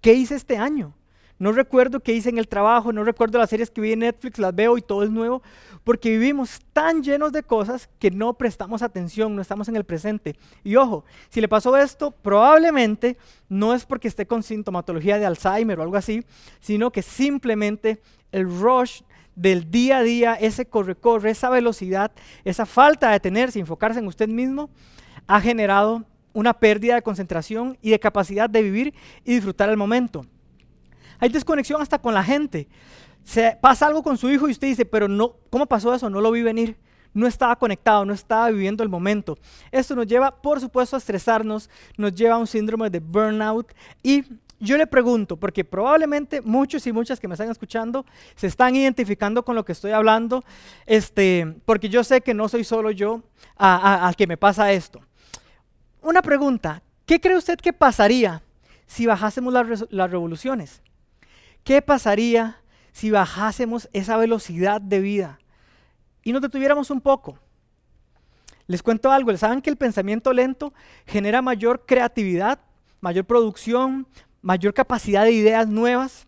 ¿Qué 0.00 0.14
hice 0.14 0.34
este 0.34 0.56
año? 0.58 0.94
No 1.38 1.52
recuerdo 1.52 2.00
qué 2.00 2.12
hice 2.12 2.30
en 2.30 2.38
el 2.38 2.48
trabajo, 2.48 2.92
no 2.92 3.04
recuerdo 3.04 3.38
las 3.38 3.50
series 3.50 3.70
que 3.70 3.80
vi 3.80 3.92
en 3.92 4.00
Netflix, 4.00 4.38
las 4.38 4.54
veo 4.54 4.76
y 4.76 4.82
todo 4.82 5.04
es 5.04 5.10
nuevo, 5.10 5.42
porque 5.84 6.10
vivimos 6.10 6.60
tan 6.72 7.02
llenos 7.02 7.30
de 7.32 7.44
cosas 7.44 7.88
que 8.00 8.10
no 8.10 8.34
prestamos 8.34 8.82
atención, 8.82 9.36
no 9.36 9.42
estamos 9.42 9.68
en 9.68 9.76
el 9.76 9.84
presente. 9.84 10.36
Y 10.64 10.74
ojo, 10.74 11.04
si 11.28 11.40
le 11.40 11.48
pasó 11.48 11.76
esto, 11.76 12.10
probablemente 12.10 13.16
no 13.48 13.72
es 13.72 13.86
porque 13.86 14.08
esté 14.08 14.26
con 14.26 14.42
sintomatología 14.42 15.18
de 15.18 15.26
Alzheimer 15.26 15.78
o 15.78 15.82
algo 15.82 15.96
así, 15.96 16.24
sino 16.60 16.90
que 16.90 17.02
simplemente 17.02 18.00
el 18.32 18.44
rush 18.44 19.02
del 19.36 19.70
día 19.70 19.98
a 19.98 20.02
día, 20.02 20.34
ese 20.34 20.66
corre-corre, 20.66 21.30
esa 21.30 21.50
velocidad, 21.50 22.10
esa 22.44 22.66
falta 22.66 23.06
de 23.06 23.12
detenerse, 23.12 23.60
enfocarse 23.60 24.00
en 24.00 24.08
usted 24.08 24.28
mismo, 24.28 24.70
ha 25.28 25.40
generado 25.40 26.04
una 26.32 26.54
pérdida 26.54 26.96
de 26.96 27.02
concentración 27.02 27.78
y 27.80 27.90
de 27.90 28.00
capacidad 28.00 28.50
de 28.50 28.62
vivir 28.62 28.94
y 29.24 29.34
disfrutar 29.34 29.68
el 29.68 29.76
momento. 29.76 30.26
Hay 31.18 31.28
desconexión 31.28 31.80
hasta 31.82 31.98
con 31.98 32.14
la 32.14 32.22
gente. 32.22 32.68
Se 33.24 33.58
pasa 33.60 33.86
algo 33.86 34.02
con 34.02 34.16
su 34.16 34.30
hijo 34.30 34.48
y 34.48 34.52
usted 34.52 34.68
dice, 34.68 34.84
pero 34.84 35.08
no, 35.08 35.36
¿cómo 35.50 35.66
pasó 35.66 35.94
eso? 35.94 36.08
No 36.08 36.20
lo 36.20 36.30
vi 36.30 36.42
venir. 36.42 36.76
No 37.14 37.26
estaba 37.26 37.56
conectado, 37.56 38.04
no 38.04 38.12
estaba 38.12 38.50
viviendo 38.50 38.82
el 38.82 38.88
momento. 38.88 39.38
Esto 39.72 39.96
nos 39.96 40.06
lleva, 40.06 40.42
por 40.42 40.60
supuesto, 40.60 40.96
a 40.96 40.98
estresarnos, 40.98 41.70
nos 41.96 42.14
lleva 42.14 42.34
a 42.34 42.38
un 42.38 42.46
síndrome 42.46 42.90
de 42.90 43.00
burnout. 43.00 43.72
Y 44.02 44.24
yo 44.60 44.76
le 44.76 44.86
pregunto, 44.86 45.36
porque 45.36 45.64
probablemente 45.64 46.40
muchos 46.42 46.86
y 46.86 46.92
muchas 46.92 47.20
que 47.20 47.28
me 47.28 47.34
están 47.34 47.50
escuchando 47.50 48.04
se 48.34 48.46
están 48.46 48.74
identificando 48.76 49.44
con 49.44 49.54
lo 49.54 49.64
que 49.64 49.72
estoy 49.72 49.92
hablando, 49.92 50.44
este, 50.86 51.56
porque 51.64 51.88
yo 51.88 52.02
sé 52.02 52.20
que 52.20 52.34
no 52.34 52.48
soy 52.48 52.64
solo 52.64 52.90
yo 52.90 53.22
al 53.56 54.16
que 54.16 54.26
me 54.26 54.36
pasa 54.36 54.72
esto. 54.72 55.00
Una 56.02 56.22
pregunta, 56.22 56.82
¿qué 57.06 57.20
cree 57.20 57.36
usted 57.36 57.58
que 57.58 57.72
pasaría 57.72 58.42
si 58.86 59.06
bajásemos 59.06 59.52
las 59.90 60.10
revoluciones? 60.10 60.82
¿Qué 61.68 61.82
pasaría 61.82 62.62
si 62.92 63.10
bajásemos 63.10 63.90
esa 63.92 64.16
velocidad 64.16 64.80
de 64.80 65.00
vida 65.00 65.38
y 66.24 66.32
nos 66.32 66.40
detuviéramos 66.40 66.90
un 66.90 67.02
poco? 67.02 67.38
Les 68.66 68.82
cuento 68.82 69.12
algo, 69.12 69.36
¿saben 69.36 69.60
que 69.60 69.68
el 69.68 69.76
pensamiento 69.76 70.32
lento 70.32 70.72
genera 71.04 71.42
mayor 71.42 71.84
creatividad, 71.84 72.58
mayor 73.02 73.26
producción, 73.26 74.08
mayor 74.40 74.72
capacidad 74.72 75.24
de 75.24 75.32
ideas 75.32 75.68
nuevas? 75.68 76.26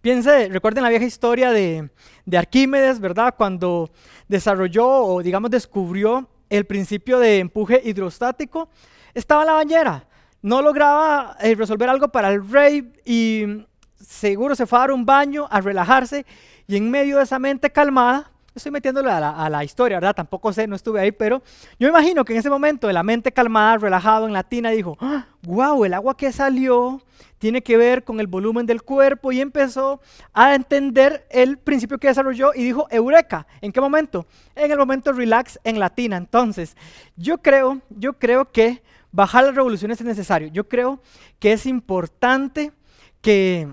Piense, 0.00 0.48
recuerden 0.48 0.82
la 0.82 0.90
vieja 0.90 1.04
historia 1.04 1.52
de, 1.52 1.88
de 2.26 2.36
Arquímedes, 2.36 2.98
¿verdad? 2.98 3.36
Cuando 3.36 3.88
desarrolló 4.26 4.88
o 4.88 5.22
digamos 5.22 5.52
descubrió 5.52 6.28
el 6.50 6.66
principio 6.66 7.20
de 7.20 7.38
empuje 7.38 7.80
hidrostático, 7.84 8.68
estaba 9.14 9.42
en 9.42 9.46
la 9.46 9.52
bañera, 9.52 10.08
no 10.42 10.60
lograba 10.60 11.36
eh, 11.40 11.54
resolver 11.54 11.88
algo 11.88 12.08
para 12.08 12.32
el 12.32 12.50
rey 12.50 12.92
y 13.04 13.64
seguro 14.06 14.54
se 14.54 14.66
fue 14.66 14.78
a 14.78 14.82
dar 14.82 14.92
un 14.92 15.04
baño, 15.04 15.46
a 15.50 15.60
relajarse 15.60 16.24
y 16.66 16.76
en 16.76 16.90
medio 16.90 17.18
de 17.18 17.24
esa 17.24 17.38
mente 17.38 17.70
calmada, 17.70 18.30
estoy 18.54 18.70
metiéndole 18.70 19.10
a 19.10 19.48
la, 19.50 19.64
historia, 19.64 19.96
¿verdad? 19.96 20.14
Tampoco 20.14 20.52
sé, 20.52 20.66
no 20.66 20.76
estuve 20.76 21.00
ahí, 21.00 21.12
pero 21.12 21.42
yo 21.78 21.88
imagino 21.88 22.24
que 22.24 22.32
en 22.32 22.38
ese 22.38 22.50
momento 22.50 22.86
de 22.86 22.92
la 22.92 23.02
mente 23.02 23.32
calmada, 23.32 23.78
relajado 23.78 24.26
en 24.26 24.32
la 24.32 24.44
tina, 24.44 24.70
dijo, 24.70 24.96
wow, 25.42 25.82
¡Ah! 25.82 25.86
el 25.86 25.94
agua 25.94 26.16
que 26.16 26.32
salió 26.32 27.02
tiene 27.38 27.62
que 27.62 27.76
ver 27.76 28.04
con 28.04 28.20
el 28.20 28.26
volumen 28.26 28.64
del 28.64 28.82
cuerpo 28.82 29.32
y 29.32 29.40
empezó 29.40 30.00
a 30.32 30.54
entender 30.54 31.26
el 31.30 31.58
principio 31.58 31.98
que 31.98 32.08
desarrolló 32.08 32.52
y 32.54 32.62
dijo, 32.62 32.86
eureka, 32.90 33.46
¿en 33.60 33.72
qué 33.72 33.80
momento? 33.80 34.26
En 34.54 34.70
el 34.70 34.78
momento 34.78 35.12
relax 35.12 35.58
en 35.64 35.78
la 35.78 35.90
tina. 35.90 36.16
Entonces, 36.16 36.76
yo 37.16 37.38
creo, 37.38 37.82
yo 37.90 38.14
creo 38.14 38.50
que 38.50 38.82
bajar 39.10 39.44
las 39.44 39.54
revoluciones 39.54 40.00
es 40.00 40.06
necesario. 40.06 40.48
Yo 40.48 40.68
creo 40.68 41.02
que 41.38 41.52
es 41.52 41.66
importante 41.66 42.72
que 43.20 43.68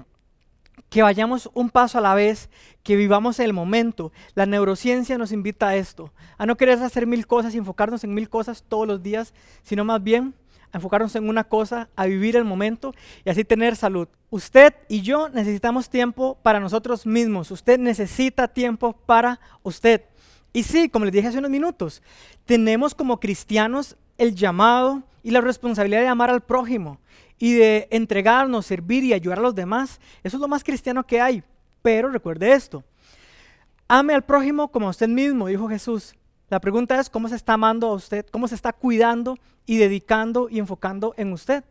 que 0.90 1.02
vayamos 1.02 1.50
un 1.54 1.70
paso 1.70 1.98
a 1.98 2.02
la 2.02 2.16
vez, 2.16 2.50
que 2.84 2.96
vivamos 2.96 3.40
el 3.40 3.54
momento. 3.54 4.12
La 4.36 4.46
neurociencia 4.46 5.18
nos 5.18 5.32
invita 5.32 5.70
a 5.70 5.76
esto, 5.76 6.12
a 6.38 6.46
no 6.46 6.58
querer 6.58 6.82
hacer 6.82 7.08
mil 7.08 7.28
cosas 7.28 7.56
y 7.56 7.58
enfocarnos 7.58 8.04
en 8.04 8.14
mil 8.14 8.30
cosas 8.30 8.64
todos 8.68 8.88
los 8.88 9.02
días, 9.02 9.34
sino 9.64 9.86
más 9.86 10.04
bien 10.04 10.34
a 10.72 10.78
enfocarnos 10.78 11.16
en 11.16 11.28
una 11.28 11.44
cosa, 11.44 11.90
a 11.96 12.06
vivir 12.06 12.36
el 12.36 12.46
momento 12.46 12.94
y 13.26 13.30
así 13.30 13.44
tener 13.44 13.76
salud. 13.76 14.08
Usted 14.30 14.74
y 14.88 15.02
yo 15.02 15.30
necesitamos 15.30 15.90
tiempo 15.90 16.38
para 16.42 16.60
nosotros 16.60 17.06
mismos. 17.06 17.52
Usted 17.52 17.80
necesita 17.80 18.48
tiempo 18.48 18.94
para 18.94 19.40
usted. 19.64 20.04
Y 20.54 20.64
sí, 20.64 20.90
como 20.90 21.06
les 21.06 21.14
dije 21.14 21.28
hace 21.28 21.40
unos 21.40 21.52
minutos, 21.52 22.02
tenemos 22.46 22.96
como 22.96 23.20
cristianos 23.20 23.98
el 24.18 24.36
llamado 24.36 25.04
y 25.24 25.32
la 25.32 25.42
responsabilidad 25.42 26.02
de 26.02 26.08
amar 26.08 26.30
al 26.30 26.42
prójimo 26.42 27.00
y 27.42 27.54
de 27.54 27.88
entregarnos, 27.90 28.68
servir 28.68 29.04
y 29.04 29.14
ayudar 29.14 29.40
a 29.40 29.42
los 29.42 29.56
demás. 29.56 30.00
Eso 30.24 30.38
es 30.38 30.42
lo 30.42 30.48
más 30.48 30.64
cristiano 30.64 31.04
que 31.04 31.20
hay. 31.20 31.44
Pero 31.82 32.12
recuerde 32.12 32.54
esto. 32.54 32.84
Ame 33.88 34.14
al 34.14 34.22
prójimo 34.22 34.72
como 34.72 34.86
a 34.86 34.92
usted 34.92 35.08
mismo, 35.08 35.48
dijo 35.48 35.68
Jesús. 35.68 36.14
La 36.50 36.62
pregunta 36.62 37.00
es 37.00 37.10
cómo 37.10 37.28
se 37.28 37.36
está 37.36 37.54
amando 37.54 37.88
a 37.88 37.94
usted, 37.94 38.28
cómo 38.28 38.48
se 38.48 38.54
está 38.54 38.72
cuidando 38.72 39.40
y 39.66 39.78
dedicando 39.78 40.50
y 40.50 40.60
enfocando 40.60 41.16
en 41.18 41.34
usted. 41.34 41.64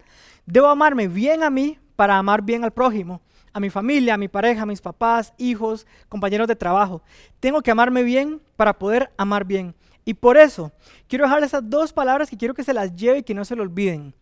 Debo 0.45 0.67
amarme 0.67 1.07
bien 1.07 1.45
a 1.45 1.51
mí 1.51 1.79
para 1.95 2.19
amar 2.19 2.43
bien 2.43 2.65
al 2.65 2.73
prójimo, 2.73 3.21
a 3.53 3.61
mi 3.61 3.71
familia, 3.71 4.15
a 4.15 4.19
mi 4.19 4.27
pareja, 4.27 4.63
a 4.63 4.67
mis 4.67 4.81
papás, 4.81 5.33
hijos, 5.39 5.87
compañeros 6.09 6.49
de 6.49 6.57
trabajo. 6.57 7.01
Tengo 7.39 7.63
que 7.63 7.71
amarme 7.71 8.03
bien 8.03 8.41
para 8.57 8.77
poder 8.77 9.13
amar 9.17 9.45
bien. 9.45 9.77
Y 10.05 10.15
por 10.15 10.37
eso 10.37 10.73
quiero 11.07 11.27
dejar 11.27 11.45
esas 11.45 11.71
dos 11.71 11.93
palabras 11.93 12.29
que 12.29 12.37
quiero 12.37 12.55
que 12.55 12.65
se 12.65 12.75
las 12.75 12.93
lleve 12.97 13.19
y 13.19 13.23
que 13.23 13.35
no 13.35 13.45
se 13.45 13.55
lo 13.55 13.63
olviden. 13.63 14.15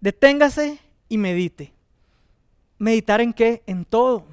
Deténgase 0.00 0.80
y 1.08 1.18
medite. 1.18 1.72
¿Meditar 2.78 3.20
en 3.20 3.32
qué? 3.32 3.62
En 3.66 3.84
todo. 3.84 4.24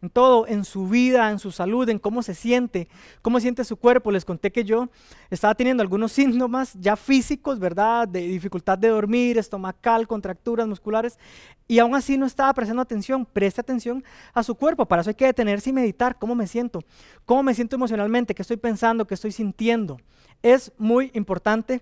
En 0.00 0.10
todo, 0.10 0.48
en 0.48 0.64
su 0.64 0.88
vida, 0.88 1.30
en 1.30 1.38
su 1.38 1.52
salud, 1.52 1.88
en 1.88 2.00
cómo 2.00 2.24
se 2.24 2.34
siente, 2.34 2.88
cómo 3.22 3.38
siente 3.38 3.62
su 3.62 3.76
cuerpo. 3.76 4.10
Les 4.10 4.24
conté 4.24 4.50
que 4.50 4.64
yo 4.64 4.88
estaba 5.30 5.54
teniendo 5.54 5.80
algunos 5.80 6.10
síntomas 6.12 6.74
ya 6.74 6.96
físicos, 6.96 7.60
¿verdad? 7.60 8.08
De 8.08 8.20
dificultad 8.26 8.76
de 8.76 8.88
dormir, 8.88 9.38
estomacal, 9.38 10.08
contracturas 10.08 10.66
musculares, 10.66 11.20
y 11.68 11.78
aún 11.78 11.94
así 11.94 12.18
no 12.18 12.26
estaba 12.26 12.52
prestando 12.52 12.82
atención. 12.82 13.24
Preste 13.24 13.60
atención 13.60 14.02
a 14.34 14.42
su 14.42 14.56
cuerpo. 14.56 14.86
Para 14.86 15.02
eso 15.02 15.10
hay 15.10 15.14
que 15.14 15.26
detenerse 15.26 15.70
y 15.70 15.72
meditar 15.72 16.18
cómo 16.18 16.34
me 16.34 16.48
siento, 16.48 16.82
cómo 17.24 17.44
me 17.44 17.54
siento 17.54 17.76
emocionalmente, 17.76 18.34
qué 18.34 18.42
estoy 18.42 18.56
pensando, 18.56 19.06
qué 19.06 19.14
estoy 19.14 19.30
sintiendo. 19.30 19.98
Es 20.42 20.72
muy 20.78 21.12
importante 21.14 21.80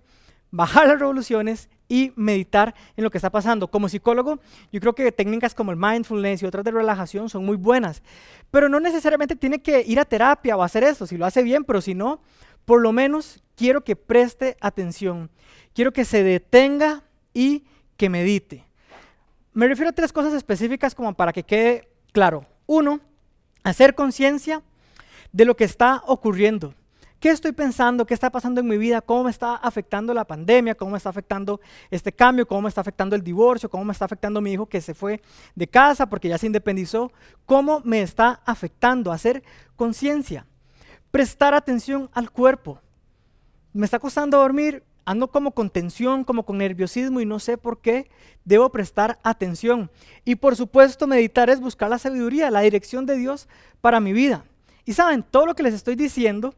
bajar 0.51 0.89
las 0.89 1.01
revoluciones 1.01 1.71
y 1.91 2.13
meditar 2.15 2.75
en 2.97 3.05
lo 3.05 3.11
que 3.11 3.19
está 3.19 3.29
pasando. 3.29 3.69
Como 3.69 3.89
psicólogo, 3.89 4.39
yo 4.73 4.81
creo 4.81 4.95
que 4.95 5.13
técnicas 5.13 5.55
como 5.55 5.73
el 5.73 5.77
mindfulness 5.77 6.43
y 6.43 6.47
otras 6.47 6.65
de 6.65 6.71
relajación 6.71 7.29
son 7.29 7.45
muy 7.45 7.57
buenas, 7.57 8.03
pero 8.51 8.71
no 8.71 8.81
necesariamente 8.81 9.37
tiene 9.37 9.61
que 9.61 9.83
ir 9.87 9.99
a 10.01 10.05
terapia 10.07 10.57
o 10.57 10.63
hacer 10.63 10.85
eso, 10.85 11.07
si 11.07 11.19
lo 11.19 11.27
hace 11.27 11.43
bien, 11.43 11.65
pero 11.65 11.81
si 11.81 11.95
no, 11.95 12.23
por 12.65 12.81
lo 12.81 12.93
menos 12.93 13.43
quiero 13.57 13.83
que 13.83 13.97
preste 13.97 14.57
atención, 14.61 15.31
quiero 15.75 15.93
que 15.93 16.05
se 16.05 16.23
detenga 16.23 17.03
y 17.35 17.65
que 17.97 18.09
medite. 18.09 18.65
Me 19.53 19.67
refiero 19.67 19.91
a 19.91 19.93
tres 19.93 20.13
cosas 20.13 20.33
específicas 20.33 20.95
como 20.95 21.13
para 21.15 21.33
que 21.33 21.43
quede 21.43 21.89
claro. 22.13 22.47
Uno, 22.67 23.01
hacer 23.65 23.97
conciencia 23.97 24.63
de 25.33 25.45
lo 25.45 25.57
que 25.57 25.65
está 25.65 26.05
ocurriendo. 26.07 26.73
¿Qué 27.21 27.29
estoy 27.29 27.53
pensando? 27.53 28.07
¿Qué 28.07 28.15
está 28.15 28.31
pasando 28.31 28.63
en 28.63 28.67
mi 28.67 28.79
vida? 28.79 29.03
¿Cómo 29.03 29.25
me 29.25 29.31
está 29.31 29.57
afectando 29.57 30.15
la 30.15 30.25
pandemia? 30.25 30.75
¿Cómo 30.75 30.93
me 30.93 30.97
está 30.97 31.11
afectando 31.11 31.61
este 31.91 32.13
cambio? 32.13 32.49
¿Cómo 32.49 32.63
me 32.63 32.71
está 32.71 32.81
afectando 32.81 33.15
el 33.15 33.23
divorcio? 33.23 33.69
¿Cómo 33.69 33.85
me 33.85 33.93
está 33.93 34.07
afectando 34.07 34.41
mi 34.41 34.53
hijo 34.53 34.65
que 34.65 34.81
se 34.81 34.95
fue 34.95 35.21
de 35.55 35.69
casa 35.69 36.09
porque 36.09 36.31
ya 36.31 36.39
se 36.39 36.47
independizó? 36.47 37.13
¿Cómo 37.45 37.83
me 37.85 38.01
está 38.01 38.41
afectando? 38.47 39.13
Hacer 39.13 39.43
conciencia. 39.77 40.47
Prestar 41.11 41.53
atención 41.53 42.09
al 42.15 42.31
cuerpo. 42.31 42.81
Me 43.75 43.85
está 43.85 43.99
costando 43.99 44.39
dormir, 44.39 44.83
ando 45.05 45.31
como 45.31 45.51
con 45.51 45.69
tensión, 45.69 46.25
como 46.25 46.47
con 46.47 46.57
nerviosismo 46.57 47.21
y 47.21 47.27
no 47.27 47.39
sé 47.39 47.59
por 47.59 47.83
qué, 47.83 48.11
debo 48.47 48.71
prestar 48.71 49.19
atención. 49.23 49.91
Y 50.25 50.37
por 50.37 50.57
supuesto, 50.57 51.07
meditar 51.07 51.51
es 51.51 51.61
buscar 51.61 51.91
la 51.91 51.99
sabiduría, 51.99 52.51
la 52.51 52.63
dirección 52.63 53.05
de 53.05 53.19
Dios 53.19 53.47
para 53.83 54.01
mi 54.01 54.15
vida. 54.15 54.47
Y 54.87 54.95
saben, 54.95 55.23
todo 55.23 55.45
lo 55.45 55.55
que 55.55 55.63
les 55.63 55.75
estoy 55.75 55.97
diciendo 55.97 56.55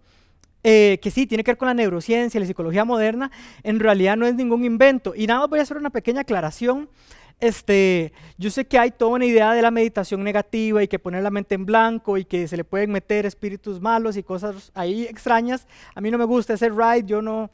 eh, 0.65 0.99
que 1.03 1.11
sí, 1.11 1.27
tiene 1.27 1.43
que 1.43 1.53
ver 1.53 1.59
con 1.59 1.67
la 1.67 1.75
neurociencia, 1.75 2.39
la 2.39 2.47
psicología 2.47 2.85
moderna, 2.85 3.31
en 3.63 3.81
realidad 3.81 4.17
no 4.17 4.27
es 4.27 4.35
ningún 4.35 4.65
invento. 4.65 5.13
Y 5.17 5.27
nada 5.27 5.41
más 5.41 5.51
voy 5.51 5.59
a 5.59 5.63
hacer 5.63 5.77
una 5.77 5.91
pequeña 5.91 6.21
aclaración. 6.21 6.89
Este, 7.41 8.13
yo 8.39 8.51
sé 8.51 8.67
que 8.67 8.79
hay 8.79 8.93
toda 8.93 9.13
una 9.13 9.27
idea 9.27 9.53
de 9.53 9.63
la 9.63 9.73
meditación 9.73 10.23
negativa 10.23 10.81
y 10.81 10.87
que 10.87 11.01
poner 11.01 11.25
la 11.25 11.31
mente 11.31 11.57
en 11.57 11.67
blanco 11.67 12.17
y 12.17 12.25
que 12.25 12.47
se 12.47 12.57
le 12.57 12.63
pueden 12.63 12.93
meter 12.93 13.27
espíritus 13.27 13.81
malos 13.81 14.17
y 14.17 14.23
cosas 14.23 14.71
ahí 14.75 15.03
extrañas. 15.07 15.67
A 15.97 16.01
mí 16.01 16.13
no 16.13 16.19
me 16.19 16.25
gusta 16.25 16.55
ese 16.55 16.69
ride, 16.69 17.03
yo 17.05 17.21
no, 17.21 17.51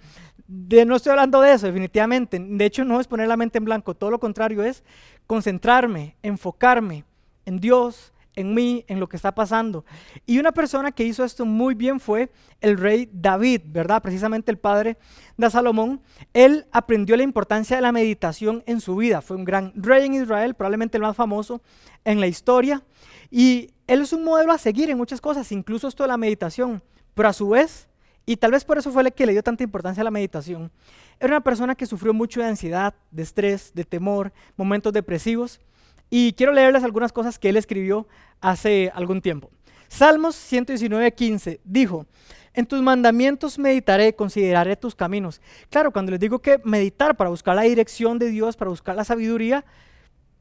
no 0.47 0.97
estoy 0.97 1.11
hablando 1.13 1.41
de 1.41 1.55
eso, 1.55 1.67
definitivamente. 1.67 2.39
De 2.39 2.67
hecho, 2.67 2.85
no 2.85 3.01
es 3.01 3.07
poner 3.07 3.29
la 3.29 3.39
mente 3.39 3.57
en 3.57 3.65
blanco, 3.65 3.95
todo 3.95 4.11
lo 4.11 4.21
contrario 4.21 4.63
es 4.63 4.85
concentrarme, 5.27 6.17
enfocarme 6.23 7.05
en 7.47 7.59
Dios, 7.59 8.13
en 8.39 8.55
mí, 8.55 8.85
en 8.87 9.01
lo 9.01 9.09
que 9.09 9.17
está 9.17 9.35
pasando. 9.35 9.85
Y 10.25 10.39
una 10.39 10.53
persona 10.53 10.93
que 10.93 11.03
hizo 11.03 11.25
esto 11.25 11.45
muy 11.45 11.75
bien 11.75 11.99
fue 11.99 12.31
el 12.61 12.79
rey 12.79 13.11
David, 13.13 13.63
¿verdad? 13.67 14.01
Precisamente 14.01 14.53
el 14.53 14.59
padre 14.59 14.97
de 15.37 15.51
Salomón. 15.51 16.01
Él 16.33 16.67
aprendió 16.71 17.17
la 17.17 17.25
importancia 17.25 17.77
de 17.77 17.83
la 17.83 17.91
meditación 17.91 18.63
en 18.67 18.81
su 18.81 18.95
vida. 18.95 19.23
Fue 19.23 19.37
un 19.37 19.45
gran 19.45 19.73
rey 19.75 20.07
en 20.07 20.15
Israel, 20.15 20.55
probablemente 20.55 20.99
el 20.99 21.03
más 21.03 21.17
famoso 21.17 21.61
en 22.05 22.21
la 22.21 22.29
historia. 22.29 22.85
Y 23.29 23.75
él 23.89 24.03
es 24.03 24.13
un 24.13 24.23
modelo 24.23 24.53
a 24.53 24.59
seguir 24.59 24.89
en 24.89 24.97
muchas 24.99 25.21
cosas, 25.21 25.51
incluso 25.51 25.89
esto 25.89 26.05
de 26.05 26.09
la 26.09 26.17
meditación. 26.17 26.81
Pero 27.15 27.29
a 27.29 27.33
su 27.33 27.49
vez, 27.49 27.89
y 28.25 28.37
tal 28.37 28.53
vez 28.53 28.65
por 28.65 28.79
eso 28.79 28.93
fue 28.93 29.03
el 29.03 29.13
que 29.13 29.27
le 29.27 29.33
dio 29.33 29.43
tanta 29.43 29.65
importancia 29.65 30.03
a 30.03 30.05
la 30.05 30.13
meditación, 30.13 30.71
era 31.19 31.33
una 31.33 31.43
persona 31.43 31.75
que 31.75 31.87
sufrió 31.87 32.15
mucho 32.15 32.39
de 32.39 32.47
ansiedad, 32.47 32.95
de 33.11 33.25
estrés, 33.25 33.73
de 33.75 33.83
temor, 33.83 34.33
momentos 34.57 34.93
depresivos. 34.93 35.61
Y 36.11 36.33
quiero 36.33 36.53
leerles 36.53 36.85
algunas 36.85 37.13
cosas 37.13 37.39
que 37.39 37.49
él 37.49 37.57
escribió 37.57 38.07
hace 38.41 38.91
algún 38.95 39.21
tiempo. 39.21 39.51
Salmos 39.89 40.37
119, 40.37 41.13
15 41.13 41.61
dijo, 41.65 42.07
en 42.55 42.67
tus 42.67 42.83
mandamientos 42.83 43.59
meditaré, 43.59 44.15
consideraré 44.15 44.77
tus 44.77 44.95
caminos. 44.95 45.41
Claro, 45.71 45.93
cuando 45.93 46.13
les 46.13 46.21
digo 46.21 46.41
que 46.41 46.61
meditar 46.65 47.17
para 47.17 47.31
buscar 47.31 47.55
la 47.55 47.63
dirección 47.63 48.19
de 48.19 48.31
Dios, 48.31 48.57
para 48.57 48.71
buscar 48.71 48.97
la 48.97 49.05
sabiduría, 49.05 49.65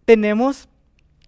tenemos 0.05 0.67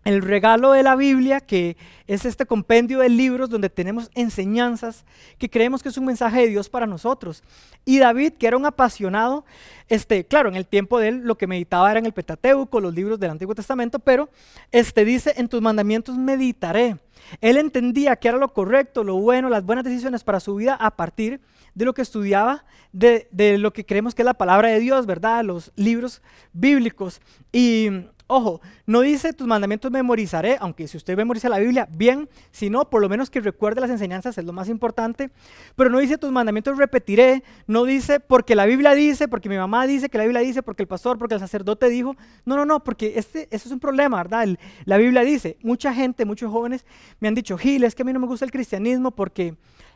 el 0.10 0.24
regalo 0.24 0.72
de 0.72 0.82
la 0.82 0.96
Biblia, 0.96 1.40
que 1.40 1.78
es 2.08 2.26
este 2.26 2.48
compendio 2.48 3.00
de 3.00 3.10
libros 3.10 3.50
donde 3.50 3.70
tenemos 3.70 4.10
enseñanzas 4.16 5.06
que 5.38 5.50
creemos 5.50 5.84
que 5.84 5.90
es 5.90 5.98
un 5.98 6.06
mensaje 6.06 6.42
de 6.42 6.48
Dios 6.48 6.68
para 6.68 6.88
nosotros. 6.88 7.44
Y 7.86 8.00
David, 8.00 8.34
que 8.34 8.48
era 8.48 8.58
un 8.58 8.66
apasionado, 8.66 9.46
este, 9.88 10.26
claro, 10.26 10.50
en 10.50 10.56
el 10.56 10.66
tiempo 10.66 11.00
de 11.00 11.10
él 11.10 11.22
lo 11.26 11.38
que 11.38 11.46
meditaba 11.46 11.92
era 11.92 12.00
en 12.00 12.08
el 12.08 12.14
Pentateuco, 12.14 12.80
los 12.80 12.96
libros 12.96 13.20
del 13.20 13.30
Antiguo 13.30 13.54
Testamento, 13.54 14.00
pero 14.00 14.30
este 14.72 15.06
dice, 15.06 15.36
en 15.38 15.48
tus 15.48 15.62
mandamientos 15.62 16.18
meditaré. 16.18 16.98
Él 17.42 17.58
entendía 17.58 18.16
que 18.16 18.28
era 18.28 18.38
lo 18.38 18.54
correcto, 18.54 19.04
lo 19.04 19.16
bueno, 19.16 19.50
las 19.50 19.64
buenas 19.64 19.86
decisiones 19.86 20.24
para 20.24 20.40
su 20.40 20.56
vida 20.56 20.76
a 20.76 20.92
partir 20.92 21.42
de 21.76 21.86
lo 21.86 21.94
que 21.94 22.02
estudiaba, 22.02 22.66
de, 22.92 23.28
lo 23.58 23.74
que 23.74 23.86
creemos 23.86 24.16
que 24.16 24.22
es 24.22 24.26
la 24.26 24.34
palabra 24.34 24.70
de 24.70 24.80
Dios, 24.80 25.06
¿verdad? 25.06 25.44
Los 25.44 25.72
libros 25.76 26.22
bíblicos. 26.54 27.22
Y 27.52 27.90
Ojo, 28.32 28.62
no 28.86 29.02
dice 29.02 29.34
tus 29.34 29.48
mandamientos 29.48 29.90
memorizaré, 29.90 30.56
aunque 30.60 30.88
si 30.88 30.98
usted 30.98 31.18
memoriza 31.18 31.50
la 31.50 31.58
Biblia, 31.58 31.90
bien, 31.92 32.30
si 32.52 32.70
no, 32.70 32.88
por 32.88 33.02
lo 33.02 33.10
menos 33.10 33.32
que 33.32 33.42
recuerde 33.42 33.82
las 33.82 33.90
enseñanzas 33.90 34.38
es 34.38 34.46
lo 34.46 34.54
más 34.54 34.70
importante. 34.70 35.32
Pero 35.76 35.90
no 35.90 35.98
dice 35.98 36.20
tus 36.20 36.32
mandamientos 36.32 36.78
repetiré, 36.78 37.44
no 37.66 37.86
dice 37.86 38.20
porque 38.20 38.54
la 38.54 38.68
Biblia 38.68 38.94
dice, 38.94 39.28
porque 39.28 39.50
mi 39.50 39.58
mamá 39.58 39.88
dice 39.88 40.10
que 40.10 40.20
la 40.20 40.26
Biblia 40.26 40.42
dice, 40.42 40.62
porque 40.62 40.84
el 40.84 40.88
pastor, 40.88 41.18
porque 41.18 41.34
el 41.34 41.40
sacerdote 41.40 41.90
dijo. 41.90 42.16
No, 42.46 42.56
no, 42.56 42.66
no, 42.66 42.84
porque 42.84 43.14
este, 43.16 43.48
eso 43.50 43.68
es 43.68 43.72
un 43.72 43.80
problema, 43.80 44.18
¿verdad? 44.18 44.48
la 44.86 44.98
Biblia 44.98 45.24
dice, 45.24 45.58
mucha 45.64 45.92
gente, 45.92 46.24
muchos 46.24 46.52
jóvenes 46.52 46.86
me 47.20 47.28
han 47.28 47.36
dicho, 47.36 47.58
Gil, 47.58 47.84
es 47.84 47.96
que 47.96 48.04
a 48.04 48.06
mí 48.06 48.14
no 48.14 48.20
me 48.20 48.28
gusta 48.28 48.46
el 48.46 48.52
cristianismo 48.52 49.12
porque 49.12 49.56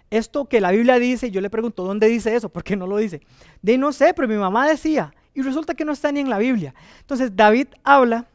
esto 0.10 0.46
que 0.46 0.62
la 0.62 0.72
Biblia 0.72 1.00
dice, 1.00 1.28
y 1.28 1.32
yo 1.32 1.42
le 1.42 1.50
pregunto, 1.50 1.84
¿dónde 1.84 2.08
dice 2.08 2.36
eso? 2.36 2.50
¿Por 2.50 2.64
qué 2.64 2.76
no 2.76 2.86
lo 2.86 2.98
dice? 2.98 3.22
De 3.62 3.78
no 3.78 3.92
sé, 3.92 4.14
pero 4.14 4.28
mi 4.28 4.36
mamá 4.36 4.68
decía, 4.68 5.14
y 5.34 5.42
resulta 5.42 5.74
que 5.74 5.86
no 5.86 5.92
está 5.92 6.12
ni 6.12 6.20
en 6.20 6.30
la 6.30 6.38
Biblia. 6.38 6.76
Entonces 7.00 7.36
David 7.36 7.68
habla 7.84 8.28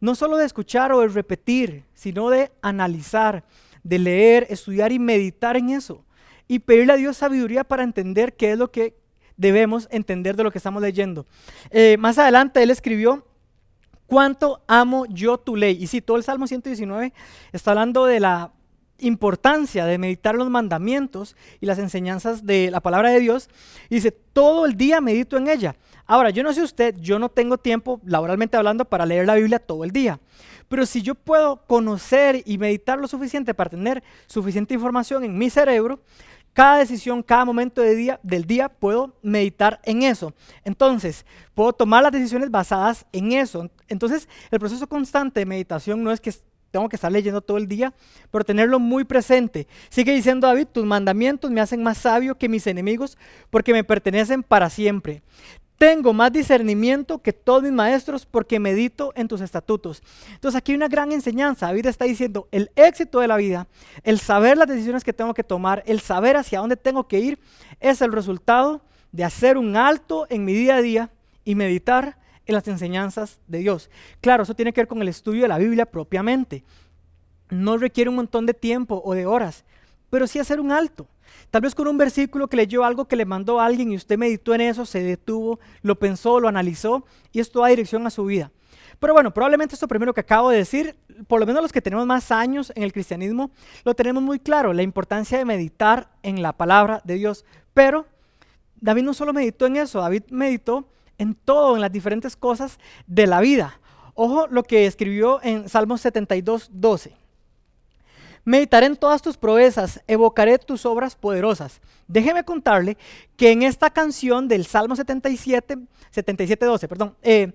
no 0.00 0.14
solo 0.14 0.36
de 0.36 0.44
escuchar 0.44 0.92
o 0.92 1.00
de 1.00 1.08
repetir, 1.08 1.84
sino 1.94 2.30
de 2.30 2.52
analizar, 2.62 3.44
de 3.82 3.98
leer, 3.98 4.46
estudiar 4.50 4.92
y 4.92 4.98
meditar 4.98 5.56
en 5.56 5.70
eso. 5.70 6.04
Y 6.46 6.58
pedirle 6.58 6.92
a 6.92 6.96
Dios 6.96 7.16
sabiduría 7.16 7.64
para 7.64 7.82
entender 7.82 8.36
qué 8.36 8.52
es 8.52 8.58
lo 8.58 8.70
que 8.70 8.94
debemos 9.36 9.88
entender 9.90 10.36
de 10.36 10.44
lo 10.44 10.50
que 10.50 10.58
estamos 10.58 10.82
leyendo. 10.82 11.26
Eh, 11.70 11.96
más 11.98 12.18
adelante 12.18 12.62
él 12.62 12.70
escribió, 12.70 13.26
¿cuánto 14.06 14.62
amo 14.66 15.06
yo 15.06 15.38
tu 15.38 15.56
ley? 15.56 15.76
Y 15.80 15.86
sí, 15.86 16.00
todo 16.00 16.16
el 16.16 16.24
Salmo 16.24 16.46
119 16.46 17.12
está 17.52 17.70
hablando 17.72 18.06
de 18.06 18.20
la 18.20 18.52
importancia 18.98 19.86
de 19.86 19.98
meditar 19.98 20.34
los 20.34 20.48
mandamientos 20.50 21.36
y 21.60 21.66
las 21.66 21.78
enseñanzas 21.78 22.46
de 22.46 22.70
la 22.70 22.80
palabra 22.80 23.10
de 23.10 23.20
Dios. 23.20 23.48
Y 23.88 23.96
dice, 23.96 24.10
todo 24.10 24.66
el 24.66 24.76
día 24.76 25.00
medito 25.00 25.36
en 25.36 25.48
ella. 25.48 25.76
Ahora, 26.06 26.30
yo 26.30 26.42
no 26.42 26.52
sé 26.52 26.62
usted, 26.62 26.94
yo 26.98 27.18
no 27.18 27.28
tengo 27.28 27.58
tiempo, 27.58 28.00
laboralmente 28.04 28.56
hablando, 28.56 28.84
para 28.84 29.06
leer 29.06 29.26
la 29.26 29.34
Biblia 29.34 29.58
todo 29.58 29.84
el 29.84 29.90
día. 29.90 30.20
Pero 30.68 30.86
si 30.86 31.02
yo 31.02 31.14
puedo 31.14 31.64
conocer 31.66 32.42
y 32.44 32.58
meditar 32.58 32.98
lo 32.98 33.08
suficiente 33.08 33.54
para 33.54 33.70
tener 33.70 34.02
suficiente 34.26 34.74
información 34.74 35.24
en 35.24 35.36
mi 35.36 35.50
cerebro, 35.50 36.00
cada 36.54 36.78
decisión, 36.78 37.22
cada 37.22 37.44
momento 37.44 37.82
del 37.82 38.46
día 38.46 38.68
puedo 38.70 39.14
meditar 39.22 39.80
en 39.84 40.02
eso. 40.02 40.32
Entonces, 40.64 41.26
puedo 41.52 41.74
tomar 41.74 42.02
las 42.02 42.12
decisiones 42.12 42.50
basadas 42.50 43.04
en 43.12 43.32
eso. 43.32 43.68
Entonces, 43.88 44.28
el 44.50 44.58
proceso 44.58 44.86
constante 44.86 45.40
de 45.40 45.46
meditación 45.46 46.02
no 46.02 46.10
es 46.10 46.20
que 46.20 46.32
tengo 46.70 46.88
que 46.88 46.96
estar 46.96 47.12
leyendo 47.12 47.40
todo 47.40 47.56
el 47.56 47.68
día, 47.68 47.94
pero 48.32 48.44
tenerlo 48.44 48.80
muy 48.80 49.04
presente. 49.04 49.68
Sigue 49.90 50.12
diciendo 50.12 50.46
David, 50.46 50.66
tus 50.66 50.84
mandamientos 50.84 51.50
me 51.50 51.60
hacen 51.60 51.82
más 51.82 51.98
sabio 51.98 52.36
que 52.36 52.48
mis 52.48 52.66
enemigos 52.66 53.16
porque 53.50 53.72
me 53.72 53.84
pertenecen 53.84 54.42
para 54.42 54.70
siempre. 54.70 55.22
Tengo 55.78 56.12
más 56.12 56.32
discernimiento 56.32 57.18
que 57.18 57.32
todos 57.32 57.62
mis 57.62 57.72
maestros 57.72 58.26
porque 58.26 58.60
medito 58.60 59.12
en 59.16 59.26
tus 59.26 59.40
estatutos. 59.40 60.02
Entonces 60.32 60.56
aquí 60.56 60.72
hay 60.72 60.76
una 60.76 60.88
gran 60.88 61.10
enseñanza. 61.10 61.66
David 61.66 61.86
está 61.86 62.04
diciendo, 62.04 62.48
el 62.52 62.70
éxito 62.76 63.20
de 63.20 63.28
la 63.28 63.36
vida, 63.36 63.66
el 64.04 64.20
saber 64.20 64.56
las 64.56 64.68
decisiones 64.68 65.02
que 65.02 65.12
tengo 65.12 65.34
que 65.34 65.42
tomar, 65.42 65.82
el 65.86 66.00
saber 66.00 66.36
hacia 66.36 66.60
dónde 66.60 66.76
tengo 66.76 67.08
que 67.08 67.18
ir, 67.18 67.38
es 67.80 68.00
el 68.02 68.12
resultado 68.12 68.82
de 69.10 69.24
hacer 69.24 69.58
un 69.58 69.76
alto 69.76 70.26
en 70.30 70.44
mi 70.44 70.52
día 70.52 70.76
a 70.76 70.82
día 70.82 71.10
y 71.44 71.54
meditar 71.54 72.16
en 72.46 72.54
las 72.54 72.68
enseñanzas 72.68 73.40
de 73.46 73.58
Dios. 73.58 73.90
Claro, 74.20 74.44
eso 74.44 74.54
tiene 74.54 74.72
que 74.72 74.80
ver 74.80 74.88
con 74.88 75.02
el 75.02 75.08
estudio 75.08 75.42
de 75.42 75.48
la 75.48 75.58
Biblia 75.58 75.86
propiamente. 75.86 76.64
No 77.50 77.78
requiere 77.78 78.10
un 78.10 78.16
montón 78.16 78.46
de 78.46 78.54
tiempo 78.54 79.02
o 79.04 79.14
de 79.14 79.26
horas, 79.26 79.64
pero 80.10 80.26
sí 80.26 80.38
hacer 80.38 80.60
un 80.60 80.72
alto. 80.72 81.06
Tal 81.54 81.60
vez 81.60 81.76
con 81.76 81.86
un 81.86 81.96
versículo 81.96 82.48
que 82.48 82.56
leyó 82.56 82.82
algo 82.82 83.04
que 83.04 83.14
le 83.14 83.24
mandó 83.24 83.60
a 83.60 83.66
alguien 83.66 83.92
y 83.92 83.94
usted 83.94 84.18
meditó 84.18 84.56
en 84.56 84.60
eso, 84.60 84.84
se 84.84 85.04
detuvo, 85.04 85.60
lo 85.82 85.96
pensó, 85.96 86.40
lo 86.40 86.48
analizó 86.48 87.06
y 87.30 87.38
esto 87.38 87.60
da 87.60 87.68
dirección 87.68 88.04
a 88.08 88.10
su 88.10 88.24
vida. 88.24 88.50
Pero 88.98 89.12
bueno, 89.12 89.32
probablemente 89.32 89.76
esto 89.76 89.86
primero 89.86 90.12
que 90.12 90.20
acabo 90.20 90.50
de 90.50 90.56
decir, 90.56 90.96
por 91.28 91.38
lo 91.38 91.46
menos 91.46 91.62
los 91.62 91.70
que 91.70 91.80
tenemos 91.80 92.06
más 92.06 92.32
años 92.32 92.72
en 92.74 92.82
el 92.82 92.92
cristianismo, 92.92 93.52
lo 93.84 93.94
tenemos 93.94 94.20
muy 94.20 94.40
claro, 94.40 94.72
la 94.72 94.82
importancia 94.82 95.38
de 95.38 95.44
meditar 95.44 96.10
en 96.24 96.42
la 96.42 96.54
palabra 96.54 97.02
de 97.04 97.14
Dios. 97.14 97.44
Pero 97.72 98.04
David 98.80 99.04
no 99.04 99.14
solo 99.14 99.32
meditó 99.32 99.66
en 99.66 99.76
eso, 99.76 100.00
David 100.00 100.24
meditó 100.30 100.88
en 101.18 101.36
todo, 101.36 101.76
en 101.76 101.82
las 101.82 101.92
diferentes 101.92 102.34
cosas 102.34 102.80
de 103.06 103.28
la 103.28 103.40
vida. 103.40 103.78
Ojo 104.14 104.48
lo 104.48 104.64
que 104.64 104.86
escribió 104.86 105.38
en 105.44 105.68
Salmos 105.68 106.00
72, 106.00 106.70
12. 106.72 107.23
Meditaré 108.44 108.86
en 108.86 108.96
todas 108.96 109.22
tus 109.22 109.36
proezas, 109.36 110.02
evocaré 110.06 110.58
tus 110.58 110.84
obras 110.84 111.16
poderosas. 111.16 111.80
Déjeme 112.06 112.44
contarle 112.44 112.98
que 113.36 113.52
en 113.52 113.62
esta 113.62 113.90
canción 113.90 114.48
del 114.48 114.66
Salmo 114.66 114.96
77, 114.96 115.78
77, 116.10 116.66
12, 116.66 116.88
perdón, 116.88 117.16
eh, 117.22 117.52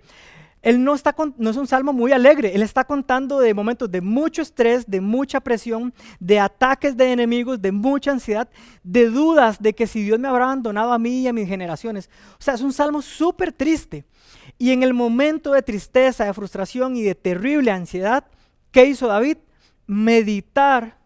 él 0.62 0.84
no, 0.84 0.94
está 0.94 1.16
no 1.38 1.50
es 1.50 1.58
un 1.58 1.68
salmo 1.68 1.94
muy 1.94 2.12
alegre, 2.12 2.54
él 2.54 2.64
está 2.64 2.84
contando 2.84 3.40
de 3.40 3.54
momentos 3.54 3.90
de 3.90 4.02
mucho 4.02 4.42
estrés, 4.42 4.86
de 4.90 5.00
mucha 5.00 5.40
presión, 5.40 5.94
de 6.20 6.40
ataques 6.40 6.98
de 6.98 7.14
enemigos, 7.14 7.62
de 7.62 7.72
mucha 7.72 8.12
ansiedad, 8.12 8.50
de 8.84 9.10
dudas 9.10 9.62
de 9.62 9.74
que 9.74 9.88
si 9.88 10.04
Dios 10.04 10.20
me 10.20 10.28
habrá 10.28 10.46
abandonado 10.46 10.92
a 10.92 11.00
mí 11.00 11.22
y 11.22 11.28
a 11.28 11.34
mis 11.34 11.48
generaciones. 11.48 12.10
O 12.34 12.42
sea, 12.42 12.56
es 12.56 12.62
un 12.62 12.74
salmo 12.74 13.02
súper 13.02 13.54
triste. 13.54 14.04
Y 14.58 14.72
en 14.72 14.84
el 14.84 14.94
momento 14.94 15.54
de 15.54 15.62
tristeza, 15.62 16.26
de 16.26 16.34
frustración 16.34 16.98
y 16.98 17.04
de 17.04 17.16
terrible 17.16 17.72
ansiedad, 17.72 18.26
¿qué 18.72 18.86
hizo 18.86 19.08
David? 19.08 19.38
Meditar, 19.90 21.00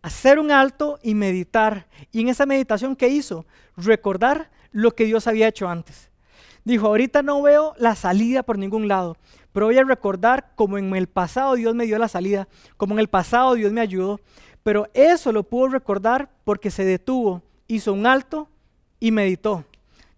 hacer 0.00 0.38
un 0.38 0.50
alto 0.50 0.98
y 1.02 1.14
meditar. 1.14 1.86
Y 2.12 2.22
en 2.22 2.30
esa 2.30 2.46
meditación, 2.46 2.96
¿qué 2.96 3.08
hizo? 3.08 3.44
Recordar 3.76 4.50
lo 4.72 4.92
que 4.92 5.04
Dios 5.04 5.26
había 5.26 5.48
hecho 5.48 5.68
antes. 5.68 6.10
Dijo, 6.64 6.86
ahorita 6.86 7.22
no 7.22 7.42
veo 7.42 7.74
la 7.76 7.94
salida 7.94 8.42
por 8.42 8.56
ningún 8.56 8.88
lado, 8.88 9.18
pero 9.52 9.66
voy 9.66 9.76
a 9.76 9.84
recordar 9.84 10.52
como 10.54 10.78
en 10.78 10.96
el 10.96 11.08
pasado 11.08 11.56
Dios 11.56 11.74
me 11.74 11.84
dio 11.84 11.98
la 11.98 12.08
salida, 12.08 12.48
como 12.78 12.94
en 12.94 13.00
el 13.00 13.08
pasado 13.08 13.52
Dios 13.52 13.70
me 13.70 13.82
ayudó, 13.82 14.18
pero 14.62 14.88
eso 14.94 15.30
lo 15.30 15.44
pudo 15.44 15.68
recordar 15.68 16.30
porque 16.42 16.70
se 16.70 16.86
detuvo, 16.86 17.42
hizo 17.68 17.92
un 17.92 18.06
alto 18.06 18.48
y 18.98 19.10
meditó. 19.10 19.66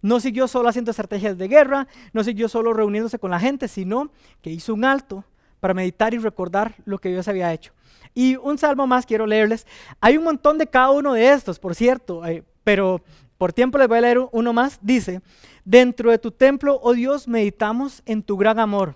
No 0.01 0.21
siguió 0.21 0.47
solo 0.47 0.69
haciendo 0.69 0.91
estrategias 0.91 1.37
de 1.37 1.49
guerra, 1.49 1.87
no 2.13 2.23
siguió 2.23 2.47
solo 2.47 2.71
reuniéndose 2.71 3.19
con 3.19 3.31
la 3.31 3.39
gente, 3.41 3.67
sino 3.67 4.09
que 4.41 4.49
hizo 4.49 4.73
un 4.73 4.85
alto 4.85 5.25
para 5.59 5.73
meditar 5.73 6.13
y 6.13 6.17
recordar 6.17 6.75
lo 6.85 6.99
que 6.99 7.09
Dios 7.09 7.27
había 7.27 7.53
hecho. 7.53 7.73
Y 8.19 8.35
un 8.35 8.57
salmo 8.57 8.85
más 8.85 9.05
quiero 9.05 9.25
leerles. 9.25 9.65
Hay 10.01 10.17
un 10.17 10.25
montón 10.25 10.57
de 10.57 10.67
cada 10.67 10.91
uno 10.91 11.13
de 11.13 11.31
estos, 11.31 11.57
por 11.57 11.73
cierto, 11.73 12.25
eh, 12.25 12.43
pero 12.65 13.01
por 13.37 13.53
tiempo 13.53 13.77
les 13.77 13.87
voy 13.87 13.99
a 13.99 14.01
leer 14.01 14.19
uno 14.33 14.51
más. 14.51 14.77
Dice, 14.81 15.21
dentro 15.63 16.11
de 16.11 16.19
tu 16.19 16.29
templo, 16.29 16.81
oh 16.83 16.91
Dios, 16.91 17.29
meditamos 17.29 18.03
en 18.05 18.21
tu 18.21 18.35
gran 18.35 18.59
amor. 18.59 18.95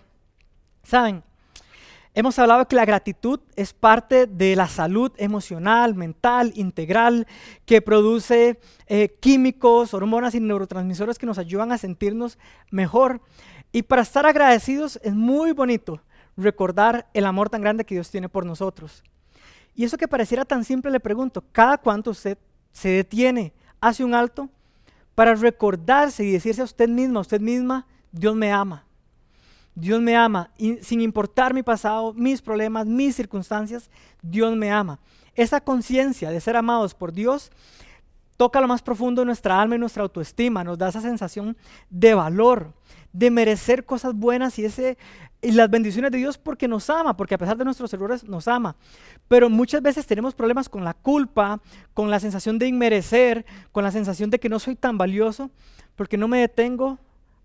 ¿Saben? 0.83 1.23
Hemos 2.13 2.37
hablado 2.37 2.67
que 2.67 2.75
la 2.75 2.83
gratitud 2.83 3.39
es 3.55 3.71
parte 3.71 4.27
de 4.27 4.57
la 4.57 4.67
salud 4.67 5.13
emocional, 5.15 5.95
mental, 5.95 6.51
integral, 6.55 7.25
que 7.65 7.81
produce 7.81 8.59
eh, 8.87 9.15
químicos, 9.21 9.93
hormonas 9.93 10.35
y 10.35 10.41
neurotransmisores 10.41 11.17
que 11.17 11.27
nos 11.27 11.37
ayudan 11.37 11.71
a 11.71 11.77
sentirnos 11.77 12.37
mejor. 12.71 13.21
Y 13.71 13.83
para 13.83 14.01
estar 14.01 14.25
agradecidos 14.25 14.99
es 15.01 15.15
muy 15.15 15.53
bonito 15.53 16.01
recordar 16.35 17.07
el 17.13 17.25
amor 17.25 17.49
tan 17.49 17.61
grande 17.61 17.85
que 17.85 17.95
Dios 17.95 18.09
tiene 18.09 18.27
por 18.27 18.45
nosotros. 18.45 19.01
Y 19.75 19.83
eso 19.83 19.97
que 19.97 20.07
pareciera 20.07 20.45
tan 20.45 20.63
simple, 20.63 20.91
le 20.91 20.99
pregunto, 20.99 21.43
¿cada 21.51 21.77
cuánto 21.77 22.11
usted 22.11 22.37
se 22.71 22.89
detiene 22.89 23.53
hace 23.79 24.03
un 24.03 24.13
alto 24.13 24.49
para 25.15 25.35
recordarse 25.35 26.23
y 26.23 26.31
decirse 26.31 26.61
a 26.61 26.65
usted 26.65 26.89
misma, 26.89 27.19
a 27.19 27.21
usted 27.21 27.39
misma, 27.39 27.85
Dios 28.11 28.35
me 28.35 28.51
ama. 28.51 28.85
Dios 29.75 30.01
me 30.01 30.15
ama. 30.15 30.51
Sin 30.81 31.01
importar 31.01 31.53
mi 31.53 31.63
pasado, 31.63 32.13
mis 32.13 32.41
problemas, 32.41 32.85
mis 32.85 33.15
circunstancias, 33.15 33.89
Dios 34.21 34.55
me 34.55 34.71
ama. 34.71 34.99
Esa 35.35 35.61
conciencia 35.61 36.29
de 36.29 36.41
ser 36.41 36.55
amados 36.55 36.93
por 36.93 37.11
Dios 37.11 37.51
toca 38.37 38.61
lo 38.61 38.67
más 38.67 38.81
profundo 38.81 39.21
de 39.21 39.25
nuestra 39.25 39.61
alma 39.61 39.75
y 39.75 39.79
nuestra 39.79 40.03
autoestima, 40.03 40.63
nos 40.63 40.77
da 40.77 40.89
esa 40.89 41.01
sensación 41.01 41.57
de 41.89 42.13
valor, 42.13 42.73
de 43.11 43.31
merecer 43.31 43.85
cosas 43.85 44.13
buenas 44.13 44.57
y, 44.59 44.65
ese, 44.65 44.97
y 45.41 45.51
las 45.51 45.69
bendiciones 45.69 46.11
de 46.11 46.17
Dios 46.17 46.37
porque 46.37 46.67
nos 46.67 46.89
ama, 46.89 47.15
porque 47.15 47.35
a 47.35 47.37
pesar 47.37 47.57
de 47.57 47.65
nuestros 47.65 47.93
errores 47.93 48.23
nos 48.23 48.47
ama. 48.47 48.75
Pero 49.27 49.49
muchas 49.49 49.81
veces 49.81 50.07
tenemos 50.07 50.33
problemas 50.33 50.67
con 50.69 50.83
la 50.83 50.93
culpa, 50.93 51.61
con 51.93 52.09
la 52.09 52.19
sensación 52.19 52.57
de 52.59 52.67
inmerecer, 52.67 53.45
con 53.71 53.83
la 53.83 53.91
sensación 53.91 54.29
de 54.29 54.39
que 54.39 54.49
no 54.49 54.59
soy 54.59 54.75
tan 54.75 54.97
valioso, 54.97 55.51
porque 55.95 56.17
no 56.17 56.27
me 56.27 56.39
detengo 56.39 56.97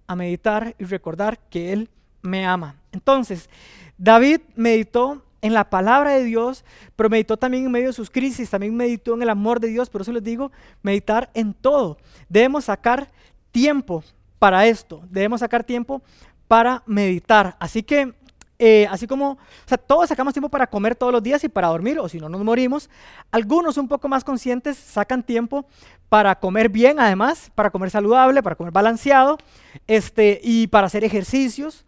a 0.07 0.17
meditar 0.17 0.75
y 0.79 0.85
recordar 0.85 1.39
que 1.51 1.73
Él 1.73 1.91
me 2.23 2.47
ama. 2.47 2.77
Entonces, 2.93 3.51
David 3.99 4.41
meditó 4.57 5.23
en 5.43 5.55
la 5.55 5.71
palabra 5.71 6.13
de 6.13 6.25
Dios, 6.25 6.65
pero 6.97 7.09
meditó 7.09 7.37
también 7.37 7.67
en 7.67 7.73
medio 7.73 7.89
de 7.89 7.93
sus 7.93 8.11
crisis, 8.11 8.51
también 8.51 8.75
meditó 8.75 9.15
en 9.15 9.23
el 9.23 9.31
amor 9.31 9.61
de 9.61 9.69
Dios, 9.69 9.91
por 9.91 10.01
eso 10.01 10.13
les 10.13 10.23
digo, 10.23 10.51
meditar 10.83 11.31
en 11.35 11.55
todo. 11.55 11.99
Debemos 12.29 12.65
sacar 12.65 13.11
tiempo 13.51 14.03
para 14.39 14.67
esto, 14.67 15.03
debemos 15.11 15.41
sacar 15.41 15.65
tiempo 15.65 16.03
para 16.47 16.83
meditar. 16.87 17.57
Así 17.61 17.83
que, 17.83 18.15
eh, 18.59 18.87
así 18.91 19.07
como, 19.07 19.33
o 19.33 19.39
sea, 19.67 19.79
todos 19.79 20.09
sacamos 20.09 20.35
tiempo 20.35 20.49
para 20.49 20.67
comer 20.67 20.97
todos 20.97 21.13
los 21.13 21.23
días 21.23 21.43
y 21.45 21.49
para 21.49 21.69
dormir, 21.69 21.99
o 21.99 22.09
si 22.09 22.19
no 22.19 22.29
nos 22.29 22.43
morimos, 22.43 22.91
algunos 23.31 23.77
un 23.77 23.87
poco 23.87 24.09
más 24.09 24.25
conscientes 24.25 24.77
sacan 24.77 25.23
tiempo 25.23 25.67
para 26.09 26.35
comer 26.39 26.69
bien, 26.69 26.99
además, 26.99 27.53
para 27.55 27.71
comer 27.71 27.91
saludable, 27.91 28.43
para 28.43 28.57
comer 28.57 28.73
balanceado, 28.73 29.39
este, 29.87 30.41
y 30.43 30.67
para 30.67 30.89
hacer 30.89 31.05
ejercicios 31.05 31.85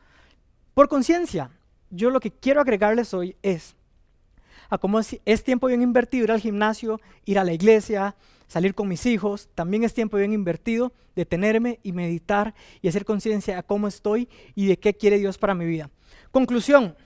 por 0.75 0.89
conciencia 0.89 1.51
yo 1.91 2.11
lo 2.11 2.21
que 2.21 2.31
quiero 2.31 2.61
agregarles 2.61 3.13
hoy 3.15 3.37
es 3.43 3.75
a 4.69 4.79
cómo 4.79 5.01
es, 5.01 5.45
tiempo 5.45 5.67
bien 5.67 5.83
invertido 5.83 6.25
ir 6.25 6.33
al 6.33 6.41
gimnasio, 6.41 7.01
ir 7.25 7.39
a 7.39 7.45
la 7.45 7.53
iglesia, 7.53 8.15
salir 8.47 8.75
con 8.75 8.89
mis 8.89 9.05
hijos, 9.05 9.49
también 9.55 9.83
es 9.83 9.95
tiempo 9.95 10.17
bien 10.17 10.33
invertido 10.33 10.93
detenerme 11.17 11.81
y 11.83 11.93
meditar 11.93 12.55
y 12.81 12.89
hacer 12.89 13.05
conciencia 13.05 13.59
a 13.59 13.63
cómo 13.63 13.89
estoy 13.89 14.29
y 14.55 14.67
de 14.67 14.79
qué 14.79 14.95
quiere 14.95 15.19
Dios 15.19 15.39
para 15.39 15.55
mi 15.55 15.67
vida. 15.67 15.91
Conclusión, 16.31 16.97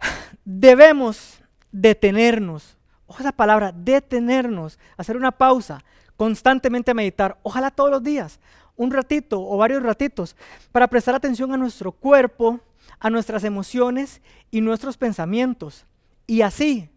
debemos 0.44 1.40
detenernos. 1.70 2.76
Ojalá 3.06 3.28
esa 3.28 3.36
palabra, 3.36 3.72
detenernos, 3.72 4.78
hacer 4.96 5.16
una 5.16 5.32
pausa, 5.32 5.84
constantemente 6.16 6.94
meditar, 6.94 7.38
ojalá 7.42 7.70
todos 7.70 7.90
los 7.90 8.02
días, 8.02 8.40
un 8.76 8.90
ratito 8.90 9.40
o 9.40 9.56
varios 9.56 9.82
ratitos, 9.82 10.36
para 10.70 10.88
prestar 10.88 11.14
atención 11.14 11.52
a 11.52 11.56
nuestro 11.56 11.92
cuerpo, 11.92 12.60
a 12.98 13.10
nuestras 13.10 13.44
emociones 13.44 14.20
y 14.50 14.60
nuestros 14.60 14.96
pensamientos. 14.96 15.86
Y 16.26 16.42
así, 16.42 16.88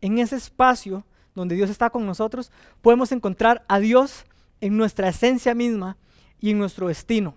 en 0.00 0.18
ese 0.18 0.36
espacio 0.36 1.04
donde 1.34 1.54
Dios 1.54 1.70
está 1.70 1.90
con 1.90 2.06
nosotros, 2.06 2.52
podemos 2.80 3.12
encontrar 3.12 3.64
a 3.68 3.78
Dios 3.78 4.24
en 4.60 4.76
nuestra 4.76 5.08
esencia 5.08 5.54
misma 5.54 5.96
y 6.40 6.50
en 6.50 6.58
nuestro 6.58 6.88
destino. 6.88 7.34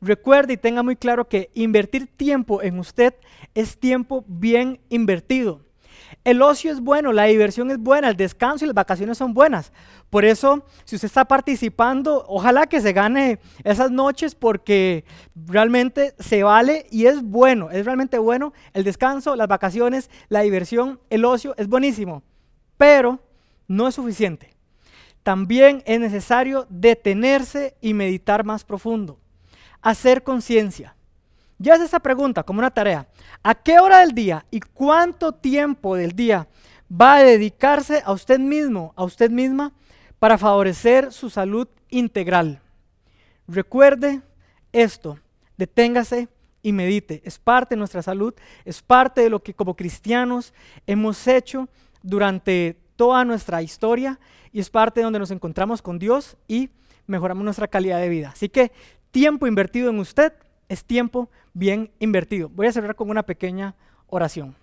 Recuerde 0.00 0.54
y 0.54 0.56
tenga 0.56 0.82
muy 0.82 0.96
claro 0.96 1.28
que 1.28 1.50
invertir 1.54 2.06
tiempo 2.06 2.62
en 2.62 2.78
usted 2.78 3.14
es 3.54 3.78
tiempo 3.78 4.24
bien 4.28 4.80
invertido. 4.88 5.60
El 6.24 6.42
ocio 6.42 6.70
es 6.70 6.80
bueno, 6.80 7.12
la 7.12 7.24
diversión 7.24 7.70
es 7.70 7.78
buena, 7.78 8.08
el 8.08 8.16
descanso 8.16 8.64
y 8.64 8.68
las 8.68 8.74
vacaciones 8.74 9.18
son 9.18 9.34
buenas. 9.34 9.72
Por 10.10 10.24
eso, 10.24 10.64
si 10.84 10.96
usted 10.96 11.06
está 11.06 11.26
participando, 11.26 12.24
ojalá 12.28 12.66
que 12.66 12.80
se 12.80 12.92
gane 12.92 13.38
esas 13.64 13.90
noches 13.90 14.34
porque 14.34 15.04
realmente 15.34 16.14
se 16.18 16.42
vale 16.42 16.86
y 16.90 17.06
es 17.06 17.22
bueno, 17.22 17.70
es 17.70 17.84
realmente 17.84 18.18
bueno. 18.18 18.52
El 18.72 18.84
descanso, 18.84 19.36
las 19.36 19.48
vacaciones, 19.48 20.10
la 20.28 20.40
diversión, 20.40 21.00
el 21.10 21.24
ocio 21.24 21.54
es 21.56 21.68
buenísimo, 21.68 22.22
pero 22.76 23.20
no 23.66 23.88
es 23.88 23.94
suficiente. 23.94 24.54
También 25.22 25.82
es 25.86 26.00
necesario 26.00 26.66
detenerse 26.70 27.76
y 27.80 27.92
meditar 27.92 28.44
más 28.44 28.64
profundo, 28.64 29.18
hacer 29.82 30.22
conciencia. 30.22 30.96
Ya 31.58 31.74
es 31.74 31.80
esa 31.80 31.98
pregunta 31.98 32.44
como 32.44 32.60
una 32.60 32.70
tarea. 32.70 33.08
¿A 33.42 33.54
qué 33.54 33.80
hora 33.80 33.98
del 33.98 34.12
día 34.12 34.46
y 34.50 34.60
cuánto 34.60 35.32
tiempo 35.32 35.96
del 35.96 36.12
día 36.12 36.48
va 36.90 37.16
a 37.16 37.22
dedicarse 37.22 38.02
a 38.04 38.12
usted 38.12 38.38
mismo, 38.38 38.92
a 38.96 39.04
usted 39.04 39.30
misma, 39.30 39.72
para 40.18 40.38
favorecer 40.38 41.12
su 41.12 41.30
salud 41.30 41.68
integral? 41.90 42.60
Recuerde 43.48 44.22
esto, 44.72 45.18
deténgase 45.56 46.28
y 46.62 46.72
medite. 46.72 47.22
Es 47.24 47.38
parte 47.38 47.74
de 47.74 47.78
nuestra 47.80 48.02
salud, 48.02 48.34
es 48.64 48.80
parte 48.80 49.22
de 49.22 49.30
lo 49.30 49.42
que 49.42 49.54
como 49.54 49.74
cristianos 49.74 50.54
hemos 50.86 51.26
hecho 51.26 51.68
durante 52.02 52.78
toda 52.94 53.24
nuestra 53.24 53.62
historia 53.62 54.20
y 54.52 54.60
es 54.60 54.70
parte 54.70 55.00
de 55.00 55.04
donde 55.04 55.18
nos 55.18 55.30
encontramos 55.32 55.82
con 55.82 55.98
Dios 55.98 56.36
y 56.46 56.70
mejoramos 57.06 57.42
nuestra 57.42 57.66
calidad 57.66 58.00
de 58.00 58.08
vida. 58.08 58.30
Así 58.30 58.48
que 58.48 58.70
tiempo 59.10 59.46
invertido 59.46 59.90
en 59.90 59.98
usted 59.98 60.32
es 60.68 60.84
tiempo 60.84 61.30
bien 61.54 61.90
invertido. 61.98 62.48
Voy 62.48 62.66
a 62.66 62.72
cerrar 62.72 62.94
con 62.94 63.10
una 63.10 63.22
pequeña 63.22 63.74
oración. 64.06 64.54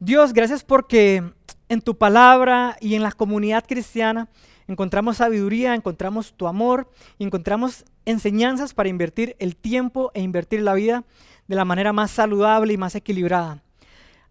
Dios, 0.00 0.32
gracias 0.32 0.62
porque 0.62 1.22
en 1.68 1.80
tu 1.80 1.96
palabra 1.96 2.76
y 2.80 2.94
en 2.94 3.02
la 3.02 3.12
comunidad 3.12 3.64
cristiana 3.66 4.28
encontramos 4.68 5.16
sabiduría, 5.16 5.74
encontramos 5.74 6.32
tu 6.34 6.46
amor 6.46 6.90
encontramos 7.18 7.84
enseñanzas 8.04 8.74
para 8.74 8.88
invertir 8.88 9.36
el 9.38 9.56
tiempo 9.56 10.10
e 10.14 10.22
invertir 10.22 10.62
la 10.62 10.74
vida 10.74 11.04
de 11.46 11.56
la 11.56 11.64
manera 11.64 11.92
más 11.92 12.10
saludable 12.10 12.72
y 12.72 12.76
más 12.76 12.94
equilibrada. 12.94 13.62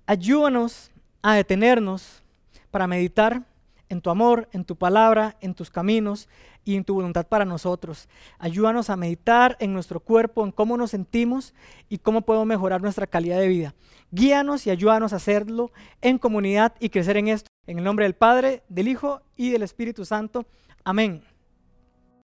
Ayúdanos 0.05 0.91
a 1.21 1.33
detenernos 1.33 2.23
para 2.71 2.87
meditar 2.87 3.43
en 3.89 4.01
tu 4.01 4.09
amor, 4.09 4.47
en 4.51 4.65
tu 4.65 4.75
palabra, 4.75 5.35
en 5.41 5.53
tus 5.53 5.69
caminos 5.69 6.27
y 6.67 6.75
en 6.75 6.83
tu 6.83 6.95
voluntad 6.95 7.25
para 7.25 7.45
nosotros. 7.45 8.09
Ayúdanos 8.39 8.89
a 8.89 8.97
meditar 8.97 9.55
en 9.61 9.71
nuestro 9.73 10.01
cuerpo, 10.01 10.43
en 10.43 10.51
cómo 10.51 10.75
nos 10.75 10.91
sentimos 10.91 11.53
y 11.87 11.99
cómo 11.99 12.23
podemos 12.23 12.45
mejorar 12.45 12.81
nuestra 12.81 13.07
calidad 13.07 13.39
de 13.39 13.47
vida. 13.47 13.73
Guíanos 14.11 14.67
y 14.67 14.69
ayúdanos 14.69 15.13
a 15.13 15.15
hacerlo 15.15 15.71
en 16.01 16.17
comunidad 16.17 16.75
y 16.81 16.89
crecer 16.89 17.15
en 17.15 17.29
esto. 17.29 17.49
En 17.67 17.77
el 17.77 17.85
nombre 17.85 18.03
del 18.03 18.15
Padre, 18.15 18.63
del 18.67 18.89
Hijo 18.89 19.21
y 19.37 19.49
del 19.49 19.63
Espíritu 19.63 20.03
Santo. 20.03 20.45
Amén. 20.83 21.23